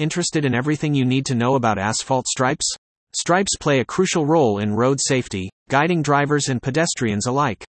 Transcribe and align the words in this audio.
Interested 0.00 0.44
in 0.44 0.56
everything 0.56 0.92
you 0.92 1.04
need 1.04 1.24
to 1.26 1.36
know 1.36 1.54
about 1.54 1.78
asphalt 1.78 2.26
stripes? 2.26 2.68
Stripes 3.14 3.56
play 3.60 3.78
a 3.78 3.84
crucial 3.84 4.26
role 4.26 4.58
in 4.58 4.74
road 4.74 4.98
safety, 5.00 5.48
guiding 5.70 6.02
drivers 6.02 6.48
and 6.48 6.60
pedestrians 6.60 7.26
alike. 7.26 7.64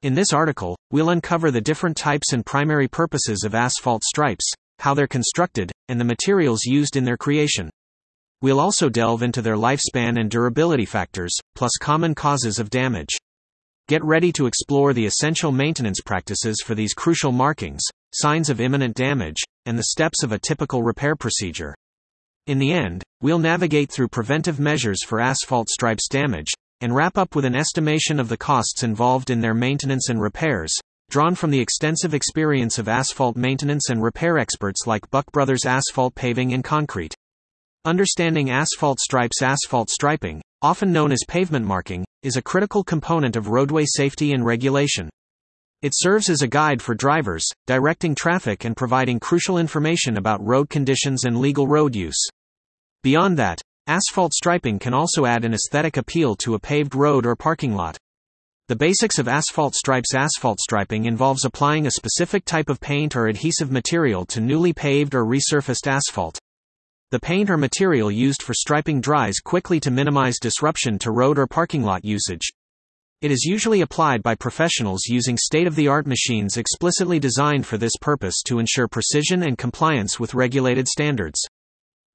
In 0.00 0.14
this 0.14 0.32
article, 0.32 0.78
we'll 0.90 1.10
uncover 1.10 1.50
the 1.50 1.60
different 1.60 1.98
types 1.98 2.32
and 2.32 2.46
primary 2.46 2.88
purposes 2.88 3.44
of 3.44 3.54
asphalt 3.54 4.02
stripes, 4.04 4.50
how 4.78 4.94
they're 4.94 5.06
constructed, 5.06 5.70
and 5.88 6.00
the 6.00 6.04
materials 6.04 6.64
used 6.64 6.96
in 6.96 7.04
their 7.04 7.18
creation. 7.18 7.68
We'll 8.40 8.58
also 8.58 8.88
delve 8.88 9.22
into 9.22 9.42
their 9.42 9.56
lifespan 9.56 10.18
and 10.18 10.30
durability 10.30 10.86
factors, 10.86 11.36
plus 11.56 11.72
common 11.78 12.14
causes 12.14 12.58
of 12.58 12.70
damage. 12.70 13.14
Get 13.86 14.02
ready 14.02 14.32
to 14.32 14.46
explore 14.46 14.94
the 14.94 15.04
essential 15.04 15.52
maintenance 15.52 16.00
practices 16.00 16.62
for 16.64 16.74
these 16.74 16.94
crucial 16.94 17.32
markings, 17.32 17.82
signs 18.14 18.48
of 18.48 18.62
imminent 18.62 18.96
damage, 18.96 19.42
and 19.66 19.78
the 19.78 19.84
steps 19.84 20.22
of 20.22 20.32
a 20.32 20.38
typical 20.38 20.82
repair 20.82 21.16
procedure. 21.16 21.74
In 22.46 22.58
the 22.58 22.72
end, 22.72 23.02
we'll 23.20 23.38
navigate 23.38 23.90
through 23.92 24.08
preventive 24.08 24.58
measures 24.58 25.04
for 25.04 25.20
asphalt 25.20 25.68
stripes 25.68 26.08
damage, 26.08 26.50
and 26.80 26.94
wrap 26.94 27.18
up 27.18 27.34
with 27.34 27.44
an 27.44 27.54
estimation 27.54 28.18
of 28.18 28.28
the 28.28 28.36
costs 28.36 28.82
involved 28.82 29.30
in 29.30 29.40
their 29.40 29.54
maintenance 29.54 30.08
and 30.08 30.20
repairs, 30.20 30.74
drawn 31.10 31.34
from 31.34 31.50
the 31.50 31.60
extensive 31.60 32.14
experience 32.14 32.78
of 32.78 32.88
asphalt 32.88 33.36
maintenance 33.36 33.90
and 33.90 34.02
repair 34.02 34.38
experts 34.38 34.86
like 34.86 35.10
Buck 35.10 35.30
Brothers 35.32 35.66
Asphalt 35.66 36.14
Paving 36.14 36.54
and 36.54 36.64
Concrete. 36.64 37.14
Understanding 37.84 38.50
asphalt 38.50 39.00
stripes 39.00 39.42
Asphalt 39.42 39.90
striping, 39.90 40.40
often 40.62 40.92
known 40.92 41.12
as 41.12 41.20
pavement 41.26 41.66
marking, 41.66 42.04
is 42.22 42.36
a 42.36 42.42
critical 42.42 42.84
component 42.84 43.36
of 43.36 43.48
roadway 43.48 43.84
safety 43.86 44.32
and 44.32 44.44
regulation. 44.44 45.08
It 45.82 45.92
serves 45.94 46.28
as 46.28 46.42
a 46.42 46.46
guide 46.46 46.82
for 46.82 46.94
drivers, 46.94 47.46
directing 47.66 48.14
traffic 48.14 48.66
and 48.66 48.76
providing 48.76 49.18
crucial 49.18 49.56
information 49.56 50.18
about 50.18 50.44
road 50.46 50.68
conditions 50.68 51.24
and 51.24 51.40
legal 51.40 51.66
road 51.66 51.96
use. 51.96 52.22
Beyond 53.02 53.38
that, 53.38 53.62
asphalt 53.86 54.34
striping 54.34 54.78
can 54.78 54.92
also 54.92 55.24
add 55.24 55.42
an 55.42 55.54
aesthetic 55.54 55.96
appeal 55.96 56.36
to 56.36 56.52
a 56.52 56.58
paved 56.58 56.94
road 56.94 57.24
or 57.24 57.34
parking 57.34 57.74
lot. 57.74 57.96
The 58.68 58.76
basics 58.76 59.18
of 59.18 59.26
asphalt 59.26 59.74
stripes 59.74 60.14
Asphalt 60.14 60.60
striping 60.60 61.06
involves 61.06 61.46
applying 61.46 61.86
a 61.86 61.92
specific 61.92 62.44
type 62.44 62.68
of 62.68 62.78
paint 62.78 63.16
or 63.16 63.28
adhesive 63.28 63.70
material 63.70 64.26
to 64.26 64.40
newly 64.42 64.74
paved 64.74 65.14
or 65.14 65.24
resurfaced 65.24 65.86
asphalt. 65.86 66.38
The 67.10 67.20
paint 67.20 67.48
or 67.48 67.56
material 67.56 68.10
used 68.10 68.42
for 68.42 68.52
striping 68.52 69.00
dries 69.00 69.38
quickly 69.42 69.80
to 69.80 69.90
minimize 69.90 70.38
disruption 70.38 70.98
to 70.98 71.10
road 71.10 71.38
or 71.38 71.46
parking 71.46 71.82
lot 71.82 72.04
usage. 72.04 72.52
It 73.22 73.30
is 73.30 73.44
usually 73.44 73.82
applied 73.82 74.22
by 74.22 74.34
professionals 74.34 75.02
using 75.04 75.36
state 75.36 75.66
of 75.66 75.74
the 75.76 75.88
art 75.88 76.06
machines 76.06 76.56
explicitly 76.56 77.18
designed 77.18 77.66
for 77.66 77.76
this 77.76 77.92
purpose 78.00 78.40
to 78.46 78.58
ensure 78.58 78.88
precision 78.88 79.42
and 79.42 79.58
compliance 79.58 80.18
with 80.18 80.32
regulated 80.32 80.88
standards. 80.88 81.38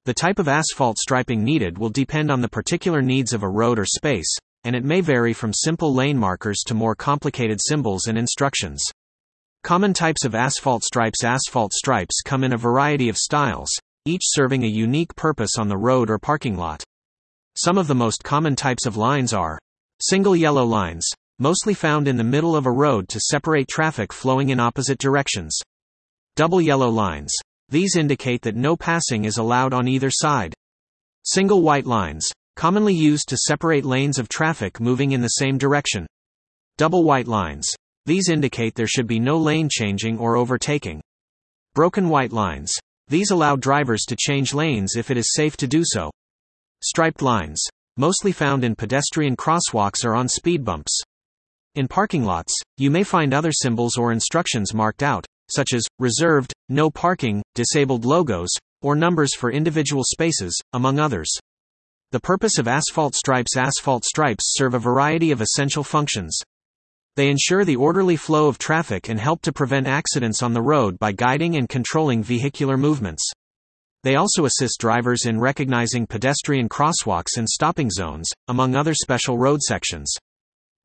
The 0.04 0.14
type 0.14 0.40
of 0.40 0.48
asphalt 0.48 0.98
striping 0.98 1.44
needed 1.44 1.78
will 1.78 1.90
depend 1.90 2.32
on 2.32 2.40
the 2.40 2.48
particular 2.48 3.02
needs 3.02 3.32
of 3.32 3.44
a 3.44 3.48
road 3.48 3.78
or 3.78 3.86
space, 3.86 4.36
and 4.64 4.74
it 4.74 4.82
may 4.82 5.00
vary 5.00 5.32
from 5.32 5.52
simple 5.52 5.94
lane 5.94 6.18
markers 6.18 6.64
to 6.66 6.74
more 6.74 6.96
complicated 6.96 7.60
symbols 7.62 8.08
and 8.08 8.18
instructions. 8.18 8.84
Common 9.62 9.94
types 9.94 10.24
of 10.24 10.34
asphalt 10.34 10.82
stripes 10.82 11.22
Asphalt 11.22 11.72
stripes 11.72 12.20
come 12.24 12.42
in 12.42 12.52
a 12.52 12.58
variety 12.58 13.08
of 13.08 13.16
styles, 13.16 13.70
each 14.06 14.22
serving 14.24 14.64
a 14.64 14.68
unique 14.68 15.14
purpose 15.14 15.56
on 15.56 15.68
the 15.68 15.78
road 15.78 16.10
or 16.10 16.18
parking 16.18 16.56
lot. 16.56 16.82
Some 17.54 17.78
of 17.78 17.86
the 17.86 17.94
most 17.94 18.24
common 18.24 18.56
types 18.56 18.86
of 18.86 18.96
lines 18.96 19.32
are 19.32 19.60
single 20.00 20.36
yellow 20.36 20.64
lines, 20.64 21.06
mostly 21.38 21.74
found 21.74 22.08
in 22.08 22.16
the 22.16 22.24
middle 22.24 22.54
of 22.54 22.66
a 22.66 22.70
road 22.70 23.08
to 23.08 23.20
separate 23.20 23.68
traffic 23.68 24.12
flowing 24.12 24.50
in 24.50 24.60
opposite 24.60 24.98
directions. 24.98 25.58
Double 26.34 26.60
yellow 26.60 26.88
lines. 26.88 27.34
These 27.68 27.96
indicate 27.96 28.42
that 28.42 28.56
no 28.56 28.76
passing 28.76 29.24
is 29.24 29.38
allowed 29.38 29.72
on 29.72 29.88
either 29.88 30.10
side. 30.10 30.54
Single 31.24 31.62
white 31.62 31.86
lines, 31.86 32.28
commonly 32.56 32.94
used 32.94 33.28
to 33.28 33.36
separate 33.36 33.84
lanes 33.84 34.18
of 34.18 34.28
traffic 34.28 34.80
moving 34.80 35.12
in 35.12 35.20
the 35.20 35.28
same 35.28 35.58
direction. 35.58 36.06
Double 36.76 37.04
white 37.04 37.26
lines. 37.26 37.66
These 38.04 38.28
indicate 38.28 38.74
there 38.74 38.86
should 38.86 39.06
be 39.06 39.18
no 39.18 39.36
lane 39.36 39.68
changing 39.70 40.18
or 40.18 40.36
overtaking. 40.36 41.00
Broken 41.74 42.08
white 42.08 42.32
lines. 42.32 42.72
These 43.08 43.30
allow 43.30 43.56
drivers 43.56 44.04
to 44.08 44.16
change 44.16 44.54
lanes 44.54 44.96
if 44.96 45.10
it 45.10 45.16
is 45.16 45.32
safe 45.32 45.56
to 45.58 45.66
do 45.66 45.82
so. 45.84 46.10
Striped 46.82 47.22
lines, 47.22 47.62
mostly 47.96 48.32
found 48.32 48.64
in 48.64 48.74
pedestrian 48.74 49.36
crosswalks 49.36 50.04
or 50.04 50.14
on 50.14 50.28
speed 50.28 50.64
bumps. 50.64 51.00
In 51.74 51.88
parking 51.88 52.24
lots, 52.24 52.54
you 52.76 52.90
may 52.90 53.02
find 53.02 53.32
other 53.32 53.52
symbols 53.52 53.96
or 53.96 54.12
instructions 54.12 54.74
marked 54.74 55.02
out, 55.02 55.26
such 55.50 55.72
as 55.74 55.84
reserved, 55.98 56.52
no 56.68 56.90
parking, 56.90 57.42
disabled 57.54 58.04
logos, 58.04 58.50
or 58.82 58.96
numbers 58.96 59.34
for 59.34 59.50
individual 59.50 60.04
spaces, 60.04 60.58
among 60.72 60.98
others. 60.98 61.30
The 62.12 62.20
purpose 62.20 62.58
of 62.58 62.68
asphalt 62.68 63.14
stripes 63.14 63.56
Asphalt 63.56 64.04
stripes 64.04 64.54
serve 64.56 64.74
a 64.74 64.78
variety 64.78 65.30
of 65.30 65.40
essential 65.40 65.84
functions, 65.84 66.40
they 67.16 67.30
ensure 67.30 67.64
the 67.64 67.76
orderly 67.76 68.16
flow 68.16 68.46
of 68.46 68.58
traffic 68.58 69.08
and 69.08 69.18
help 69.18 69.40
to 69.42 69.52
prevent 69.52 69.86
accidents 69.86 70.42
on 70.42 70.52
the 70.52 70.60
road 70.60 70.98
by 70.98 71.12
guiding 71.12 71.56
and 71.56 71.66
controlling 71.66 72.22
vehicular 72.22 72.76
movements. 72.76 73.26
They 74.02 74.16
also 74.16 74.44
assist 74.44 74.78
drivers 74.78 75.26
in 75.26 75.40
recognizing 75.40 76.06
pedestrian 76.06 76.68
crosswalks 76.68 77.38
and 77.38 77.48
stopping 77.48 77.90
zones, 77.90 78.28
among 78.48 78.76
other 78.76 78.94
special 78.94 79.38
road 79.38 79.60
sections. 79.62 80.12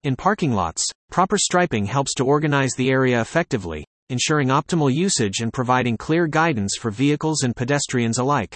In 0.03 0.15
parking 0.15 0.51
lots, 0.51 0.83
proper 1.11 1.37
striping 1.37 1.85
helps 1.85 2.13
to 2.15 2.25
organize 2.25 2.71
the 2.73 2.89
area 2.89 3.21
effectively, 3.21 3.85
ensuring 4.09 4.47
optimal 4.47 4.91
usage 4.93 5.39
and 5.41 5.53
providing 5.53 5.97
clear 5.97 6.27
guidance 6.27 6.75
for 6.79 6.89
vehicles 6.89 7.43
and 7.43 7.55
pedestrians 7.55 8.17
alike. 8.17 8.55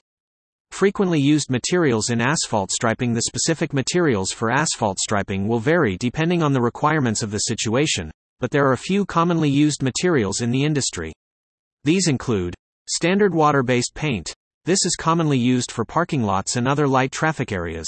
Frequently 0.71 1.19
used 1.19 1.49
materials 1.49 2.09
in 2.09 2.19
asphalt 2.19 2.71
striping 2.71 3.13
The 3.13 3.21
specific 3.21 3.71
materials 3.73 4.31
for 4.31 4.51
asphalt 4.51 4.99
striping 4.99 5.47
will 5.47 5.59
vary 5.59 5.97
depending 5.97 6.43
on 6.43 6.51
the 6.51 6.61
requirements 6.61 7.23
of 7.23 7.31
the 7.31 7.37
situation, 7.37 8.11
but 8.39 8.51
there 8.51 8.65
are 8.67 8.73
a 8.73 8.77
few 8.77 9.05
commonly 9.05 9.49
used 9.49 9.81
materials 9.81 10.41
in 10.41 10.51
the 10.51 10.63
industry. 10.63 11.13
These 11.83 12.07
include 12.07 12.55
standard 12.89 13.33
water 13.33 13.63
based 13.63 13.93
paint. 13.95 14.33
This 14.65 14.83
is 14.83 14.95
commonly 14.95 15.37
used 15.37 15.71
for 15.71 15.85
parking 15.85 16.23
lots 16.23 16.55
and 16.55 16.67
other 16.67 16.87
light 16.87 17.11
traffic 17.11 17.51
areas. 17.51 17.87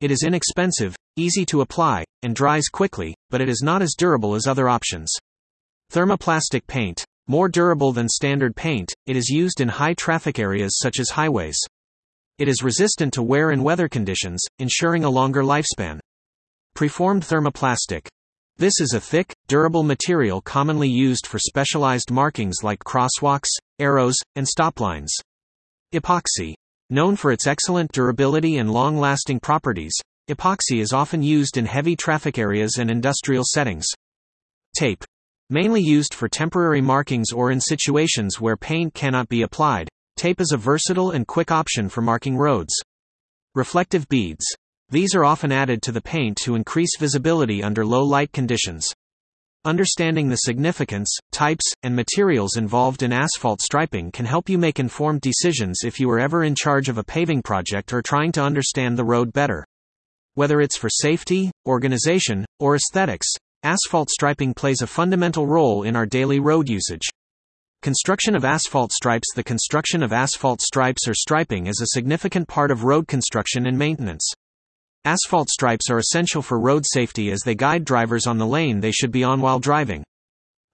It 0.00 0.12
is 0.12 0.22
inexpensive, 0.22 0.94
easy 1.16 1.44
to 1.46 1.60
apply, 1.60 2.04
and 2.22 2.36
dries 2.36 2.68
quickly, 2.68 3.16
but 3.30 3.40
it 3.40 3.48
is 3.48 3.62
not 3.64 3.82
as 3.82 3.96
durable 3.98 4.36
as 4.36 4.46
other 4.46 4.68
options. 4.68 5.12
Thermoplastic 5.92 6.68
paint. 6.68 7.04
More 7.26 7.48
durable 7.48 7.92
than 7.92 8.08
standard 8.08 8.54
paint, 8.54 8.94
it 9.06 9.16
is 9.16 9.28
used 9.28 9.60
in 9.60 9.68
high 9.68 9.94
traffic 9.94 10.38
areas 10.38 10.78
such 10.80 11.00
as 11.00 11.10
highways. 11.10 11.58
It 12.38 12.46
is 12.46 12.62
resistant 12.62 13.12
to 13.14 13.22
wear 13.24 13.50
and 13.50 13.64
weather 13.64 13.88
conditions, 13.88 14.40
ensuring 14.60 15.02
a 15.02 15.10
longer 15.10 15.42
lifespan. 15.42 15.98
Preformed 16.76 17.24
thermoplastic. 17.24 18.06
This 18.56 18.80
is 18.80 18.92
a 18.94 19.00
thick, 19.00 19.34
durable 19.48 19.82
material 19.82 20.42
commonly 20.42 20.88
used 20.88 21.26
for 21.26 21.40
specialized 21.40 22.12
markings 22.12 22.62
like 22.62 22.84
crosswalks, 22.84 23.50
arrows, 23.80 24.16
and 24.36 24.46
stop 24.46 24.78
lines. 24.78 25.12
Epoxy. 25.94 26.52
Known 26.90 27.16
for 27.16 27.32
its 27.32 27.46
excellent 27.46 27.92
durability 27.92 28.58
and 28.58 28.70
long 28.70 28.98
lasting 28.98 29.40
properties, 29.40 29.92
epoxy 30.28 30.80
is 30.80 30.92
often 30.92 31.22
used 31.22 31.56
in 31.56 31.64
heavy 31.64 31.96
traffic 31.96 32.36
areas 32.36 32.76
and 32.78 32.90
industrial 32.90 33.44
settings. 33.46 33.86
Tape. 34.76 35.02
Mainly 35.48 35.80
used 35.80 36.12
for 36.12 36.28
temporary 36.28 36.82
markings 36.82 37.32
or 37.32 37.50
in 37.50 37.58
situations 37.58 38.38
where 38.38 38.56
paint 38.56 38.92
cannot 38.92 39.30
be 39.30 39.40
applied, 39.40 39.88
Tape 40.18 40.42
is 40.42 40.52
a 40.52 40.58
versatile 40.58 41.12
and 41.12 41.26
quick 41.26 41.50
option 41.50 41.88
for 41.88 42.02
marking 42.02 42.36
roads. 42.36 42.74
Reflective 43.54 44.06
beads. 44.08 44.44
These 44.90 45.14
are 45.14 45.24
often 45.24 45.52
added 45.52 45.80
to 45.82 45.92
the 45.92 46.02
paint 46.02 46.36
to 46.38 46.54
increase 46.54 46.98
visibility 46.98 47.62
under 47.62 47.86
low 47.86 48.02
light 48.04 48.32
conditions. 48.32 48.92
Understanding 49.68 50.30
the 50.30 50.36
significance, 50.36 51.14
types, 51.30 51.74
and 51.82 51.94
materials 51.94 52.56
involved 52.56 53.02
in 53.02 53.12
asphalt 53.12 53.60
striping 53.60 54.10
can 54.10 54.24
help 54.24 54.48
you 54.48 54.56
make 54.56 54.80
informed 54.80 55.20
decisions 55.20 55.80
if 55.84 56.00
you 56.00 56.08
are 56.08 56.18
ever 56.18 56.42
in 56.44 56.54
charge 56.54 56.88
of 56.88 56.96
a 56.96 57.04
paving 57.04 57.42
project 57.42 57.92
or 57.92 58.00
trying 58.00 58.32
to 58.32 58.42
understand 58.42 58.96
the 58.96 59.04
road 59.04 59.30
better. 59.30 59.66
Whether 60.32 60.62
it's 60.62 60.78
for 60.78 60.88
safety, 60.88 61.50
organization, 61.66 62.46
or 62.58 62.76
aesthetics, 62.76 63.26
asphalt 63.62 64.08
striping 64.08 64.54
plays 64.54 64.80
a 64.80 64.86
fundamental 64.86 65.46
role 65.46 65.82
in 65.82 65.96
our 65.96 66.06
daily 66.06 66.40
road 66.40 66.66
usage. 66.70 67.06
Construction 67.82 68.34
of 68.34 68.46
asphalt 68.46 68.90
stripes 68.90 69.28
The 69.34 69.44
construction 69.44 70.02
of 70.02 70.14
asphalt 70.14 70.62
stripes 70.62 71.06
or 71.06 71.12
striping 71.12 71.66
is 71.66 71.82
a 71.82 71.94
significant 71.94 72.48
part 72.48 72.70
of 72.70 72.84
road 72.84 73.06
construction 73.06 73.66
and 73.66 73.76
maintenance. 73.76 74.32
Asphalt 75.04 75.48
stripes 75.48 75.90
are 75.90 75.98
essential 75.98 76.42
for 76.42 76.60
road 76.60 76.84
safety 76.86 77.30
as 77.30 77.40
they 77.40 77.54
guide 77.54 77.84
drivers 77.84 78.26
on 78.26 78.38
the 78.38 78.46
lane 78.46 78.80
they 78.80 78.92
should 78.92 79.12
be 79.12 79.24
on 79.24 79.40
while 79.40 79.58
driving. 79.58 80.04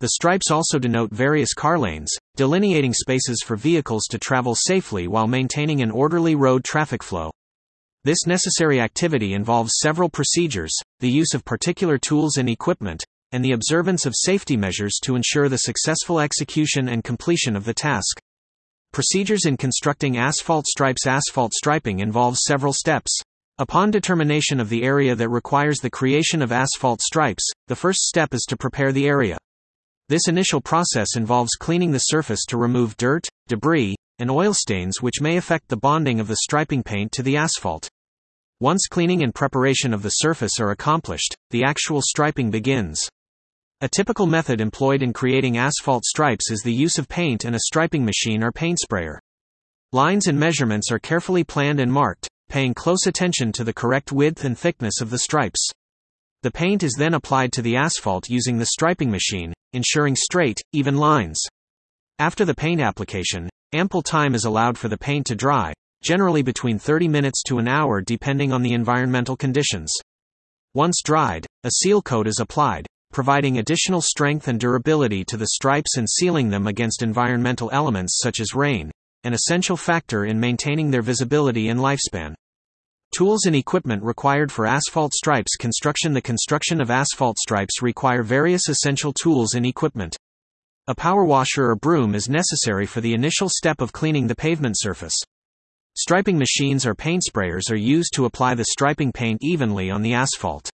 The 0.01 0.09
stripes 0.09 0.51
also 0.51 0.79
denote 0.79 1.13
various 1.13 1.55
car 1.55 1.79
lanes, 1.79 2.11
delineating 2.37 2.93
spaces 2.93 3.43
for 3.45 3.57
vehicles 3.57 4.05
to 4.11 4.19
travel 4.19 4.55
safely 4.55 5.09
while 5.09 5.27
maintaining 5.27 5.83
an 5.83 5.91
orderly 5.91 6.35
road 6.35 6.65
traffic 6.65 7.03
flow. 7.03 7.31
This 8.03 8.27
necessary 8.27 8.81
activity 8.81 9.35
involves 9.35 9.79
several 9.81 10.11
procedures, 10.11 10.75
the 11.01 11.11
use 11.11 11.33
of 11.33 11.45
particular 11.45 11.97
tools 11.97 12.37
and 12.37 12.51
equipment, 12.51 13.05
and 13.33 13.45
the 13.45 13.53
observance 13.53 14.05
of 14.05 14.15
safety 14.15 14.57
measures 14.57 14.99
to 15.05 15.17
ensure 15.17 15.49
the 15.49 15.59
successful 15.59 16.21
execution 16.21 16.89
and 16.89 17.03
completion 17.03 17.57
of 17.57 17.65
the 17.65 17.75
task. 17.75 18.21
Procedures 18.93 19.47
in 19.47 19.57
constructing 19.57 20.19
asphalt 20.19 20.67
stripes 20.67 21.07
Asphalt 21.07 21.55
striping 21.55 22.01
involves 22.01 22.41
several 22.45 22.73
steps. 22.73 23.23
Upon 23.59 23.93
determination 23.93 24.59
of 24.59 24.69
the 24.69 24.83
area 24.83 25.15
that 25.15 25.29
requires 25.29 25.79
the 25.79 25.89
creation 25.89 26.43
of 26.43 26.51
asphalt 26.51 27.01
stripes, 27.01 27.49
the 27.69 27.77
first 27.77 28.01
step 28.01 28.35
is 28.35 28.43
to 28.49 28.57
prepare 28.57 28.91
the 28.91 29.07
area. 29.07 29.39
This 30.09 30.27
initial 30.27 30.61
process 30.61 31.15
involves 31.15 31.55
cleaning 31.55 31.93
the 31.93 32.01
surface 32.01 32.45
to 32.47 32.59
remove 32.59 32.97
dirt, 32.97 33.29
debris, 33.47 33.95
and 34.19 34.29
oil 34.29 34.55
stains 34.55 35.01
which 35.01 35.21
may 35.21 35.37
affect 35.37 35.69
the 35.69 35.77
bonding 35.77 36.19
of 36.19 36.27
the 36.27 36.39
striping 36.43 36.83
paint 36.83 37.13
to 37.13 37.23
the 37.23 37.37
asphalt. 37.37 37.89
Once 38.59 38.89
cleaning 38.89 39.23
and 39.23 39.33
preparation 39.33 39.95
of 39.95 40.03
the 40.03 40.11
surface 40.11 40.59
are 40.59 40.73
accomplished, 40.73 41.37
the 41.51 41.63
actual 41.63 42.03
striping 42.03 42.51
begins. 42.51 43.09
A 43.83 43.89
typical 43.89 44.27
method 44.27 44.61
employed 44.61 45.01
in 45.01 45.13
creating 45.13 45.59
asphalt 45.59 46.05
stripes 46.05 46.51
is 46.51 46.63
the 46.63 46.75
use 46.75 46.99
of 46.99 47.09
paint 47.09 47.45
and 47.45 47.55
a 47.55 47.61
striping 47.61 48.05
machine 48.05 48.43
or 48.43 48.51
paint 48.51 48.81
sprayer. 48.81 49.21
Lines 49.93 50.27
and 50.27 50.41
measurements 50.41 50.91
are 50.91 50.99
carefully 50.99 51.45
planned 51.45 51.79
and 51.79 51.93
marked, 51.93 52.29
paying 52.49 52.75
close 52.75 53.07
attention 53.07 53.53
to 53.53 53.65
the 53.65 53.73
correct 53.73 54.13
width 54.13 54.45
and 54.45 54.59
thickness 54.59 55.01
of 55.01 55.11
the 55.11 55.19
stripes. 55.19 55.71
The 56.43 56.51
paint 56.51 56.83
is 56.83 56.95
then 56.99 57.15
applied 57.15 57.53
to 57.55 57.63
the 57.63 57.77
asphalt 57.77 58.29
using 58.29 58.59
the 58.59 58.67
striping 58.67 59.11
machine, 59.11 59.53
ensuring 59.73 60.15
straight, 60.15 60.61
even 60.73 60.97
lines. 60.97 61.41
After 62.19 62.45
the 62.45 62.55
paint 62.55 62.81
application, 62.81 63.49
ample 63.73 64.03
time 64.03 64.35
is 64.35 64.45
allowed 64.45 64.79
for 64.79 64.89
the 64.89 64.99
paint 64.99 65.27
to 65.29 65.35
dry, 65.35 65.73
generally 66.03 66.43
between 66.43 66.79
30 66.79 67.09
minutes 67.09 67.43
to 67.45 67.59
an 67.59 67.67
hour 67.67 68.01
depending 68.01 68.53
on 68.53 68.63
the 68.63 68.75
environmental 68.75 69.37
conditions. 69.37 69.91
Once 70.75 71.01
dried, 71.03 71.47
a 71.65 71.71
seal 71.71 72.03
coat 72.03 72.27
is 72.27 72.41
applied, 72.41 72.87
providing 73.13 73.59
additional 73.59 74.01
strength 74.01 74.49
and 74.49 74.61
durability 74.61 75.25
to 75.25 75.37
the 75.37 75.47
stripes 75.47 75.97
and 75.97 76.09
sealing 76.11 76.51
them 76.51 76.67
against 76.67 77.03
environmental 77.03 77.71
elements 77.73 78.19
such 78.21 78.39
as 78.39 78.55
rain, 78.55 78.91
an 79.25 79.35
essential 79.35 79.77
factor 79.77 80.27
in 80.27 80.39
maintaining 80.39 80.91
their 80.91 81.03
visibility 81.03 81.69
and 81.69 81.81
lifespan. 81.81 82.35
Tools 83.17 83.47
and 83.47 83.57
equipment 83.57 84.03
required 84.03 84.53
for 84.53 84.67
asphalt 84.67 85.13
stripes 85.13 85.57
construction 85.57 86.13
The 86.13 86.21
construction 86.21 86.81
of 86.81 86.91
asphalt 86.91 87.39
stripes 87.39 87.81
require 87.81 88.23
various 88.23 88.69
essential 88.69 89.13
tools 89.13 89.55
and 89.55 89.65
equipment. 89.65 90.17
A 90.89 90.95
power 90.95 91.25
washer 91.25 91.71
or 91.71 91.77
broom 91.77 92.15
is 92.15 92.29
necessary 92.29 92.87
for 92.87 93.01
the 93.01 93.15
initial 93.15 93.49
step 93.49 93.81
of 93.81 93.93
cleaning 93.93 94.27
the 94.27 94.35
pavement 94.35 94.77
surface. 94.79 95.15
Striping 95.97 96.37
machines 96.37 96.85
or 96.85 96.95
paint 96.95 97.23
sprayers 97.23 97.71
are 97.71 97.77
used 97.77 98.13
to 98.15 98.25
apply 98.25 98.55
the 98.55 98.65
striping 98.65 99.13
paint 99.13 99.39
evenly 99.43 99.91
on 99.91 100.03
the 100.03 100.13
asphalt. 100.13 100.69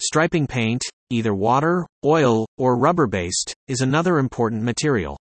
Striping 0.00 0.46
paint, 0.46 0.82
either 1.10 1.34
water, 1.34 1.86
oil, 2.04 2.46
or 2.56 2.78
rubber 2.78 3.06
based, 3.06 3.52
is 3.68 3.80
another 3.80 4.18
important 4.18 4.62
material. 4.62 5.18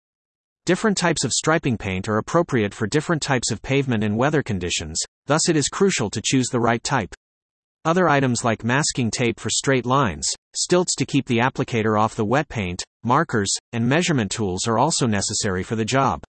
Different 0.64 0.97
types 0.97 1.25
of 1.25 1.32
striping 1.32 1.76
paint 1.76 2.09
are 2.09 2.19
appropriate 2.19 2.73
for 2.73 2.87
different 2.87 3.20
types 3.20 3.50
of 3.50 3.62
pavement 3.62 4.05
and 4.05 4.17
weather 4.17 4.44
conditions, 4.44 4.97
thus, 5.26 5.49
it 5.49 5.56
is 5.56 5.67
crucial 5.67 6.09
to 6.11 6.23
choose 6.25 6.47
the 6.50 6.61
right 6.61 6.81
type. 6.85 7.12
Other 7.85 8.09
items 8.09 8.44
like 8.44 8.62
masking 8.62 9.11
tape 9.11 9.41
for 9.41 9.50
straight 9.50 9.85
lines, 9.85 10.25
stilts 10.55 10.94
to 10.94 11.05
keep 11.05 11.26
the 11.26 11.38
applicator 11.38 12.00
off 12.00 12.14
the 12.14 12.25
wet 12.25 12.49
paint, 12.49 12.81
markers, 13.03 13.50
and 13.73 13.88
measurement 13.88 14.31
tools 14.31 14.69
are 14.69 14.79
also 14.79 15.09
necessary 15.09 15.64
for 15.64 15.75
the 15.75 15.85
job. 15.85 16.23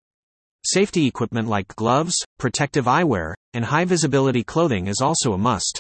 Safety 0.64 1.06
equipment 1.08 1.50
like 1.50 1.76
gloves, 1.76 2.16
protective 2.40 2.86
eyewear, 2.86 3.34
and 3.54 3.66
high 3.66 3.84
visibility 3.84 4.46
clothing 4.46 4.88
is 4.88 5.02
also 5.02 5.34
a 5.34 5.38
must. 5.38 5.78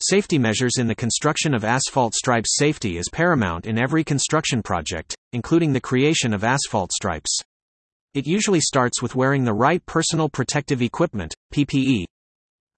Safety 0.00 0.38
measures 0.38 0.78
in 0.78 0.86
the 0.86 0.94
construction 0.94 1.52
of 1.52 1.64
asphalt 1.64 2.14
stripes 2.14 2.54
safety 2.56 2.96
is 2.96 3.08
paramount 3.08 3.66
in 3.66 3.76
every 3.76 4.04
construction 4.04 4.62
project, 4.62 5.16
including 5.32 5.72
the 5.72 5.80
creation 5.80 6.32
of 6.32 6.44
asphalt 6.44 6.92
stripes. 6.92 7.42
It 8.14 8.26
usually 8.26 8.60
starts 8.60 9.00
with 9.00 9.14
wearing 9.14 9.44
the 9.44 9.54
right 9.54 9.84
personal 9.86 10.28
protective 10.28 10.82
equipment, 10.82 11.34
PPE. 11.54 12.04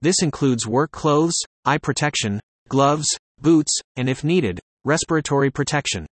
This 0.01 0.21
includes 0.21 0.65
work 0.65 0.91
clothes, 0.91 1.35
eye 1.65 1.77
protection, 1.77 2.39
gloves, 2.69 3.07
boots, 3.41 3.77
and 3.97 4.07
if 4.07 4.23
needed, 4.23 4.61
respiratory 4.85 5.51
protection. 5.51 6.05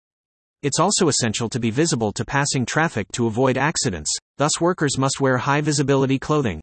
It's 0.63 0.79
also 0.79 1.07
essential 1.07 1.49
to 1.49 1.59
be 1.59 1.69
visible 1.69 2.11
to 2.13 2.25
passing 2.25 2.65
traffic 2.65 3.07
to 3.13 3.27
avoid 3.27 3.59
accidents, 3.59 4.11
thus, 4.37 4.59
workers 4.59 4.97
must 4.97 5.21
wear 5.21 5.37
high 5.37 5.61
visibility 5.61 6.17
clothing. 6.17 6.59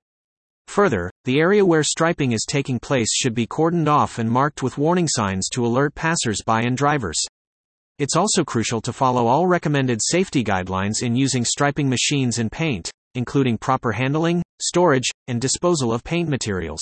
Further, 0.66 1.12
the 1.24 1.38
area 1.38 1.64
where 1.64 1.84
striping 1.84 2.32
is 2.32 2.44
taking 2.48 2.80
place 2.80 3.12
should 3.14 3.34
be 3.34 3.46
cordoned 3.46 3.88
off 3.88 4.18
and 4.18 4.28
marked 4.28 4.64
with 4.64 4.78
warning 4.78 5.06
signs 5.08 5.48
to 5.50 5.64
alert 5.64 5.94
passers 5.94 6.42
by 6.44 6.62
and 6.62 6.76
drivers. 6.76 7.18
It's 7.98 8.14
also 8.14 8.44
crucial 8.44 8.80
to 8.82 8.92
follow 8.92 9.26
all 9.26 9.48
recommended 9.48 10.00
safety 10.00 10.44
guidelines 10.44 11.02
in 11.02 11.16
using 11.16 11.44
striping 11.44 11.88
machines 11.88 12.38
and 12.38 12.50
paint, 12.50 12.92
including 13.16 13.58
proper 13.58 13.90
handling, 13.90 14.40
storage, 14.60 15.10
and 15.26 15.40
disposal 15.40 15.92
of 15.92 16.04
paint 16.04 16.28
materials. 16.28 16.80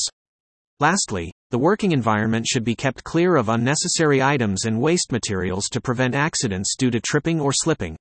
Lastly, 0.78 1.32
the 1.50 1.58
working 1.58 1.92
environment 1.92 2.46
should 2.46 2.64
be 2.64 2.74
kept 2.74 3.02
clear 3.02 3.36
of 3.36 3.48
unnecessary 3.48 4.22
items 4.22 4.66
and 4.66 4.78
waste 4.78 5.10
materials 5.10 5.68
to 5.70 5.80
prevent 5.80 6.14
accidents 6.14 6.76
due 6.76 6.90
to 6.90 7.00
tripping 7.00 7.40
or 7.40 7.50
slipping. 7.50 7.96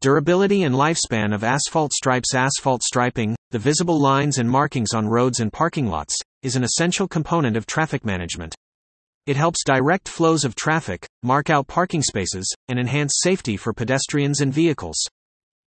Durability 0.00 0.62
and 0.62 0.74
lifespan 0.74 1.34
of 1.34 1.42
asphalt 1.42 1.92
stripes 1.92 2.32
Asphalt 2.32 2.84
striping, 2.84 3.34
the 3.50 3.58
visible 3.58 4.00
lines 4.00 4.38
and 4.38 4.48
markings 4.48 4.94
on 4.94 5.08
roads 5.08 5.40
and 5.40 5.52
parking 5.52 5.88
lots, 5.88 6.14
is 6.44 6.54
an 6.54 6.62
essential 6.62 7.08
component 7.08 7.56
of 7.56 7.66
traffic 7.66 8.04
management. 8.04 8.54
It 9.26 9.36
helps 9.36 9.64
direct 9.64 10.08
flows 10.08 10.44
of 10.44 10.54
traffic, 10.54 11.04
mark 11.24 11.50
out 11.50 11.66
parking 11.66 12.02
spaces, 12.02 12.46
and 12.68 12.78
enhance 12.78 13.20
safety 13.22 13.56
for 13.56 13.72
pedestrians 13.72 14.40
and 14.40 14.54
vehicles. 14.54 14.96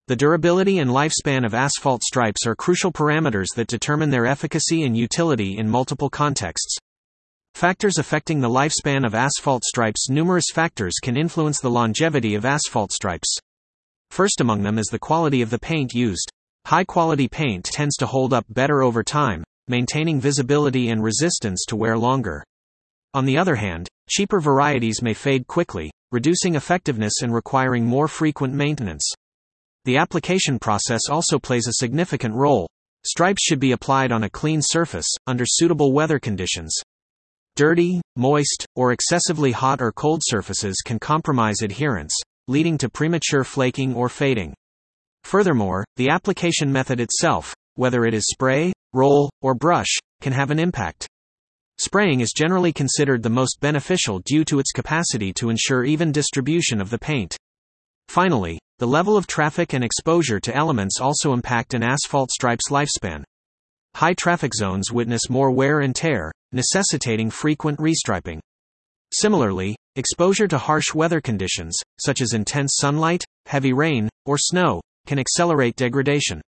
The 0.07 0.15
durability 0.15 0.79
and 0.79 0.89
lifespan 0.89 1.45
of 1.45 1.53
asphalt 1.53 2.01
stripes 2.01 2.47
are 2.47 2.55
crucial 2.55 2.91
parameters 2.91 3.53
that 3.55 3.67
determine 3.67 4.09
their 4.09 4.25
efficacy 4.25 4.83
and 4.83 4.97
utility 4.97 5.57
in 5.57 5.69
multiple 5.69 6.09
contexts. 6.09 6.75
Factors 7.53 7.99
affecting 7.99 8.41
the 8.41 8.49
lifespan 8.49 9.05
of 9.05 9.13
asphalt 9.13 9.63
stripes 9.63 10.09
Numerous 10.09 10.47
factors 10.51 10.95
can 11.01 11.15
influence 11.15 11.61
the 11.61 11.69
longevity 11.69 12.33
of 12.33 12.45
asphalt 12.45 12.91
stripes. 12.91 13.37
First 14.09 14.41
among 14.41 14.63
them 14.63 14.79
is 14.79 14.87
the 14.87 14.97
quality 14.97 15.43
of 15.43 15.51
the 15.51 15.59
paint 15.59 15.93
used. 15.93 16.27
High 16.65 16.85
quality 16.85 17.27
paint 17.27 17.65
tends 17.65 17.97
to 17.97 18.07
hold 18.07 18.33
up 18.33 18.45
better 18.49 18.81
over 18.81 19.03
time, 19.03 19.43
maintaining 19.67 20.19
visibility 20.19 20.89
and 20.89 21.03
resistance 21.03 21.65
to 21.67 21.75
wear 21.75 21.97
longer. 21.97 22.43
On 23.15 23.25
the 23.25 23.37
other 23.37 23.55
hand, 23.55 23.87
cheaper 24.09 24.39
varieties 24.39 25.01
may 25.01 25.13
fade 25.13 25.45
quickly, 25.47 25.91
reducing 26.11 26.55
effectiveness 26.55 27.21
and 27.21 27.33
requiring 27.33 27.85
more 27.85 28.07
frequent 28.07 28.53
maintenance. 28.53 29.03
The 29.85 29.97
application 29.97 30.57
process 30.59 31.01
also 31.09 31.37
plays 31.37 31.67
a 31.67 31.73
significant 31.73 32.33
role. 32.33 32.67
Stripes 33.05 33.43
should 33.43 33.59
be 33.59 33.73
applied 33.73 34.11
on 34.11 34.23
a 34.23 34.29
clean 34.29 34.61
surface, 34.63 35.07
under 35.27 35.45
suitable 35.45 35.91
weather 35.91 36.19
conditions. 36.19 36.73
Dirty, 37.55 38.01
moist, 38.15 38.65
or 38.75 38.93
excessively 38.93 39.51
hot 39.51 39.79
or 39.79 39.91
cold 39.91 40.21
surfaces 40.23 40.81
can 40.83 40.97
compromise 40.97 41.61
adherence, 41.61 42.13
leading 42.47 42.77
to 42.79 42.89
premature 42.89 43.43
flaking 43.43 43.93
or 43.93 44.09
fading. 44.09 44.55
Furthermore, 45.23 45.85
the 45.97 46.09
application 46.09 46.71
method 46.71 46.99
itself, 46.99 47.53
whether 47.75 48.05
it 48.05 48.13
is 48.13 48.25
spray, 48.25 48.73
roll, 48.93 49.29
or 49.41 49.53
brush, 49.53 49.99
can 50.21 50.33
have 50.33 50.49
an 50.49 50.59
impact. 50.59 51.07
Spraying 51.79 52.21
is 52.21 52.33
generally 52.33 52.71
considered 52.71 53.23
the 53.23 53.29
most 53.29 53.59
beneficial 53.59 54.19
due 54.19 54.45
to 54.45 54.59
its 54.59 54.71
capacity 54.71 55.33
to 55.33 55.49
ensure 55.49 55.83
even 55.83 56.11
distribution 56.11 56.79
of 56.79 56.89
the 56.89 56.99
paint. 56.99 57.35
Finally, 58.07 58.59
the 58.79 58.87
level 58.87 59.17
of 59.17 59.27
traffic 59.27 59.73
and 59.73 59.83
exposure 59.83 60.39
to 60.39 60.55
elements 60.55 60.99
also 60.99 61.33
impact 61.33 61.73
an 61.73 61.83
asphalt 61.83 62.31
stripe's 62.31 62.69
lifespan. 62.69 63.23
High 63.95 64.13
traffic 64.13 64.53
zones 64.53 64.91
witness 64.91 65.29
more 65.29 65.51
wear 65.51 65.79
and 65.79 65.95
tear, 65.95 66.31
necessitating 66.51 67.29
frequent 67.29 67.79
restriping. 67.79 68.39
Similarly, 69.11 69.75
exposure 69.95 70.47
to 70.47 70.57
harsh 70.57 70.93
weather 70.93 71.21
conditions, 71.21 71.77
such 71.99 72.21
as 72.21 72.33
intense 72.33 72.77
sunlight, 72.79 73.23
heavy 73.45 73.73
rain, 73.73 74.09
or 74.25 74.37
snow, 74.37 74.81
can 75.05 75.19
accelerate 75.19 75.75
degradation. 75.75 76.41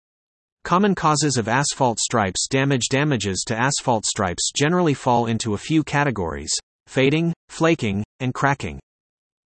Common 0.63 0.96
causes 0.96 1.36
of 1.36 1.50
asphalt 1.50 2.00
stripes 2.00 2.48
damage 2.48 2.88
Damages 2.89 3.43
to 3.48 3.55
asphalt 3.55 4.05
stripes 4.05 4.50
generally 4.55 4.93
fall 4.93 5.25
into 5.25 5.53
a 5.53 5.58
few 5.58 5.84
categories 5.84 6.53
fading, 6.88 7.34
flaking, 7.50 8.01
and 8.22 8.34
cracking. 8.34 8.79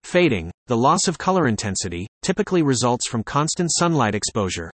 Fading, 0.03 0.51
the 0.67 0.77
loss 0.77 1.07
of 1.07 1.17
color 1.17 1.47
intensity, 1.47 2.05
typically 2.21 2.61
results 2.61 3.07
from 3.07 3.23
constant 3.23 3.71
sunlight 3.73 4.13
exposure. 4.13 4.69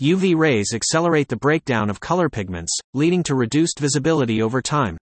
UV 0.00 0.36
rays 0.36 0.72
accelerate 0.74 1.26
the 1.28 1.36
breakdown 1.36 1.90
of 1.90 1.98
color 1.98 2.28
pigments, 2.28 2.72
leading 2.94 3.24
to 3.24 3.34
reduced 3.34 3.80
visibility 3.80 4.42
over 4.42 4.62
time. 4.62 4.96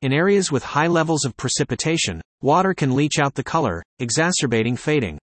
In 0.00 0.14
areas 0.14 0.50
with 0.50 0.62
high 0.62 0.86
levels 0.86 1.26
of 1.26 1.36
precipitation, 1.36 2.22
water 2.40 2.72
can 2.72 2.96
leach 2.96 3.18
out 3.18 3.34
the 3.34 3.44
color, 3.44 3.82
exacerbating 3.98 4.76
fading. 4.76 5.18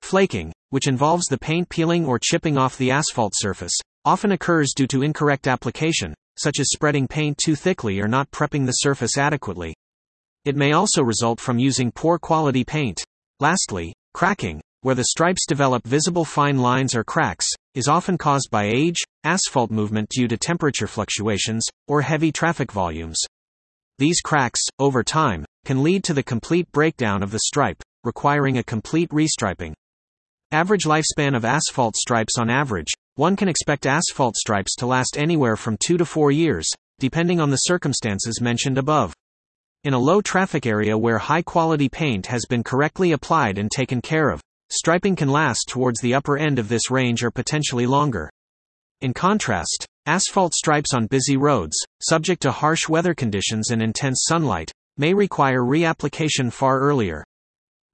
Flaking, 0.00 0.52
which 0.70 0.86
involves 0.86 1.26
the 1.26 1.38
paint 1.38 1.68
peeling 1.68 2.06
or 2.06 2.20
chipping 2.20 2.56
off 2.56 2.78
the 2.78 2.90
asphalt 2.90 3.32
surface, 3.34 3.72
often 4.04 4.32
occurs 4.32 4.72
due 4.74 4.86
to 4.88 5.02
incorrect 5.02 5.46
application, 5.46 6.14
such 6.38 6.58
as 6.58 6.70
spreading 6.70 7.06
paint 7.06 7.38
too 7.38 7.54
thickly 7.54 8.00
or 8.00 8.08
not 8.08 8.30
prepping 8.30 8.66
the 8.66 8.72
surface 8.72 9.16
adequately. 9.16 9.74
It 10.44 10.56
may 10.56 10.72
also 10.72 11.02
result 11.02 11.40
from 11.40 11.58
using 11.58 11.92
poor 11.92 12.18
quality 12.18 12.64
paint. 12.64 13.04
Lastly, 13.38 13.94
cracking, 14.12 14.60
where 14.80 14.96
the 14.96 15.04
stripes 15.04 15.46
develop 15.46 15.86
visible 15.86 16.24
fine 16.24 16.58
lines 16.58 16.96
or 16.96 17.04
cracks, 17.04 17.46
is 17.76 17.86
often 17.86 18.18
caused 18.18 18.48
by 18.50 18.64
age, 18.64 18.98
asphalt 19.22 19.70
movement 19.70 20.08
due 20.08 20.26
to 20.26 20.36
temperature 20.36 20.88
fluctuations, 20.88 21.64
or 21.86 22.02
heavy 22.02 22.32
traffic 22.32 22.72
volumes. 22.72 23.20
These 23.98 24.20
cracks, 24.20 24.60
over 24.80 25.04
time, 25.04 25.44
can 25.64 25.84
lead 25.84 26.02
to 26.04 26.14
the 26.14 26.24
complete 26.24 26.70
breakdown 26.72 27.22
of 27.22 27.30
the 27.30 27.42
stripe, 27.44 27.80
requiring 28.02 28.58
a 28.58 28.64
complete 28.64 29.10
restriping. 29.10 29.74
Average 30.50 30.84
lifespan 30.84 31.36
of 31.36 31.44
asphalt 31.44 31.94
stripes 31.94 32.36
on 32.36 32.50
average, 32.50 32.92
one 33.16 33.36
can 33.36 33.48
expect 33.48 33.86
asphalt 33.86 34.36
stripes 34.36 34.74
to 34.76 34.86
last 34.86 35.18
anywhere 35.18 35.56
from 35.56 35.76
2 35.76 35.98
to 35.98 36.04
4 36.04 36.30
years, 36.30 36.68
depending 36.98 37.40
on 37.40 37.50
the 37.50 37.56
circumstances 37.56 38.40
mentioned 38.40 38.78
above. 38.78 39.12
In 39.84 39.92
a 39.92 39.98
low 39.98 40.22
traffic 40.22 40.64
area 40.64 40.96
where 40.96 41.18
high 41.18 41.42
quality 41.42 41.88
paint 41.88 42.26
has 42.26 42.46
been 42.48 42.62
correctly 42.62 43.12
applied 43.12 43.58
and 43.58 43.70
taken 43.70 44.00
care 44.00 44.30
of, 44.30 44.40
striping 44.70 45.16
can 45.16 45.28
last 45.28 45.66
towards 45.68 46.00
the 46.00 46.14
upper 46.14 46.38
end 46.38 46.58
of 46.58 46.68
this 46.68 46.90
range 46.90 47.22
or 47.22 47.30
potentially 47.30 47.86
longer. 47.86 48.30
In 49.00 49.12
contrast, 49.12 49.84
asphalt 50.06 50.54
stripes 50.54 50.94
on 50.94 51.06
busy 51.06 51.36
roads, 51.36 51.76
subject 52.00 52.40
to 52.42 52.52
harsh 52.52 52.88
weather 52.88 53.14
conditions 53.14 53.70
and 53.70 53.82
intense 53.82 54.24
sunlight, 54.28 54.72
may 54.96 55.12
require 55.12 55.62
reapplication 55.62 56.52
far 56.52 56.80
earlier. 56.80 57.24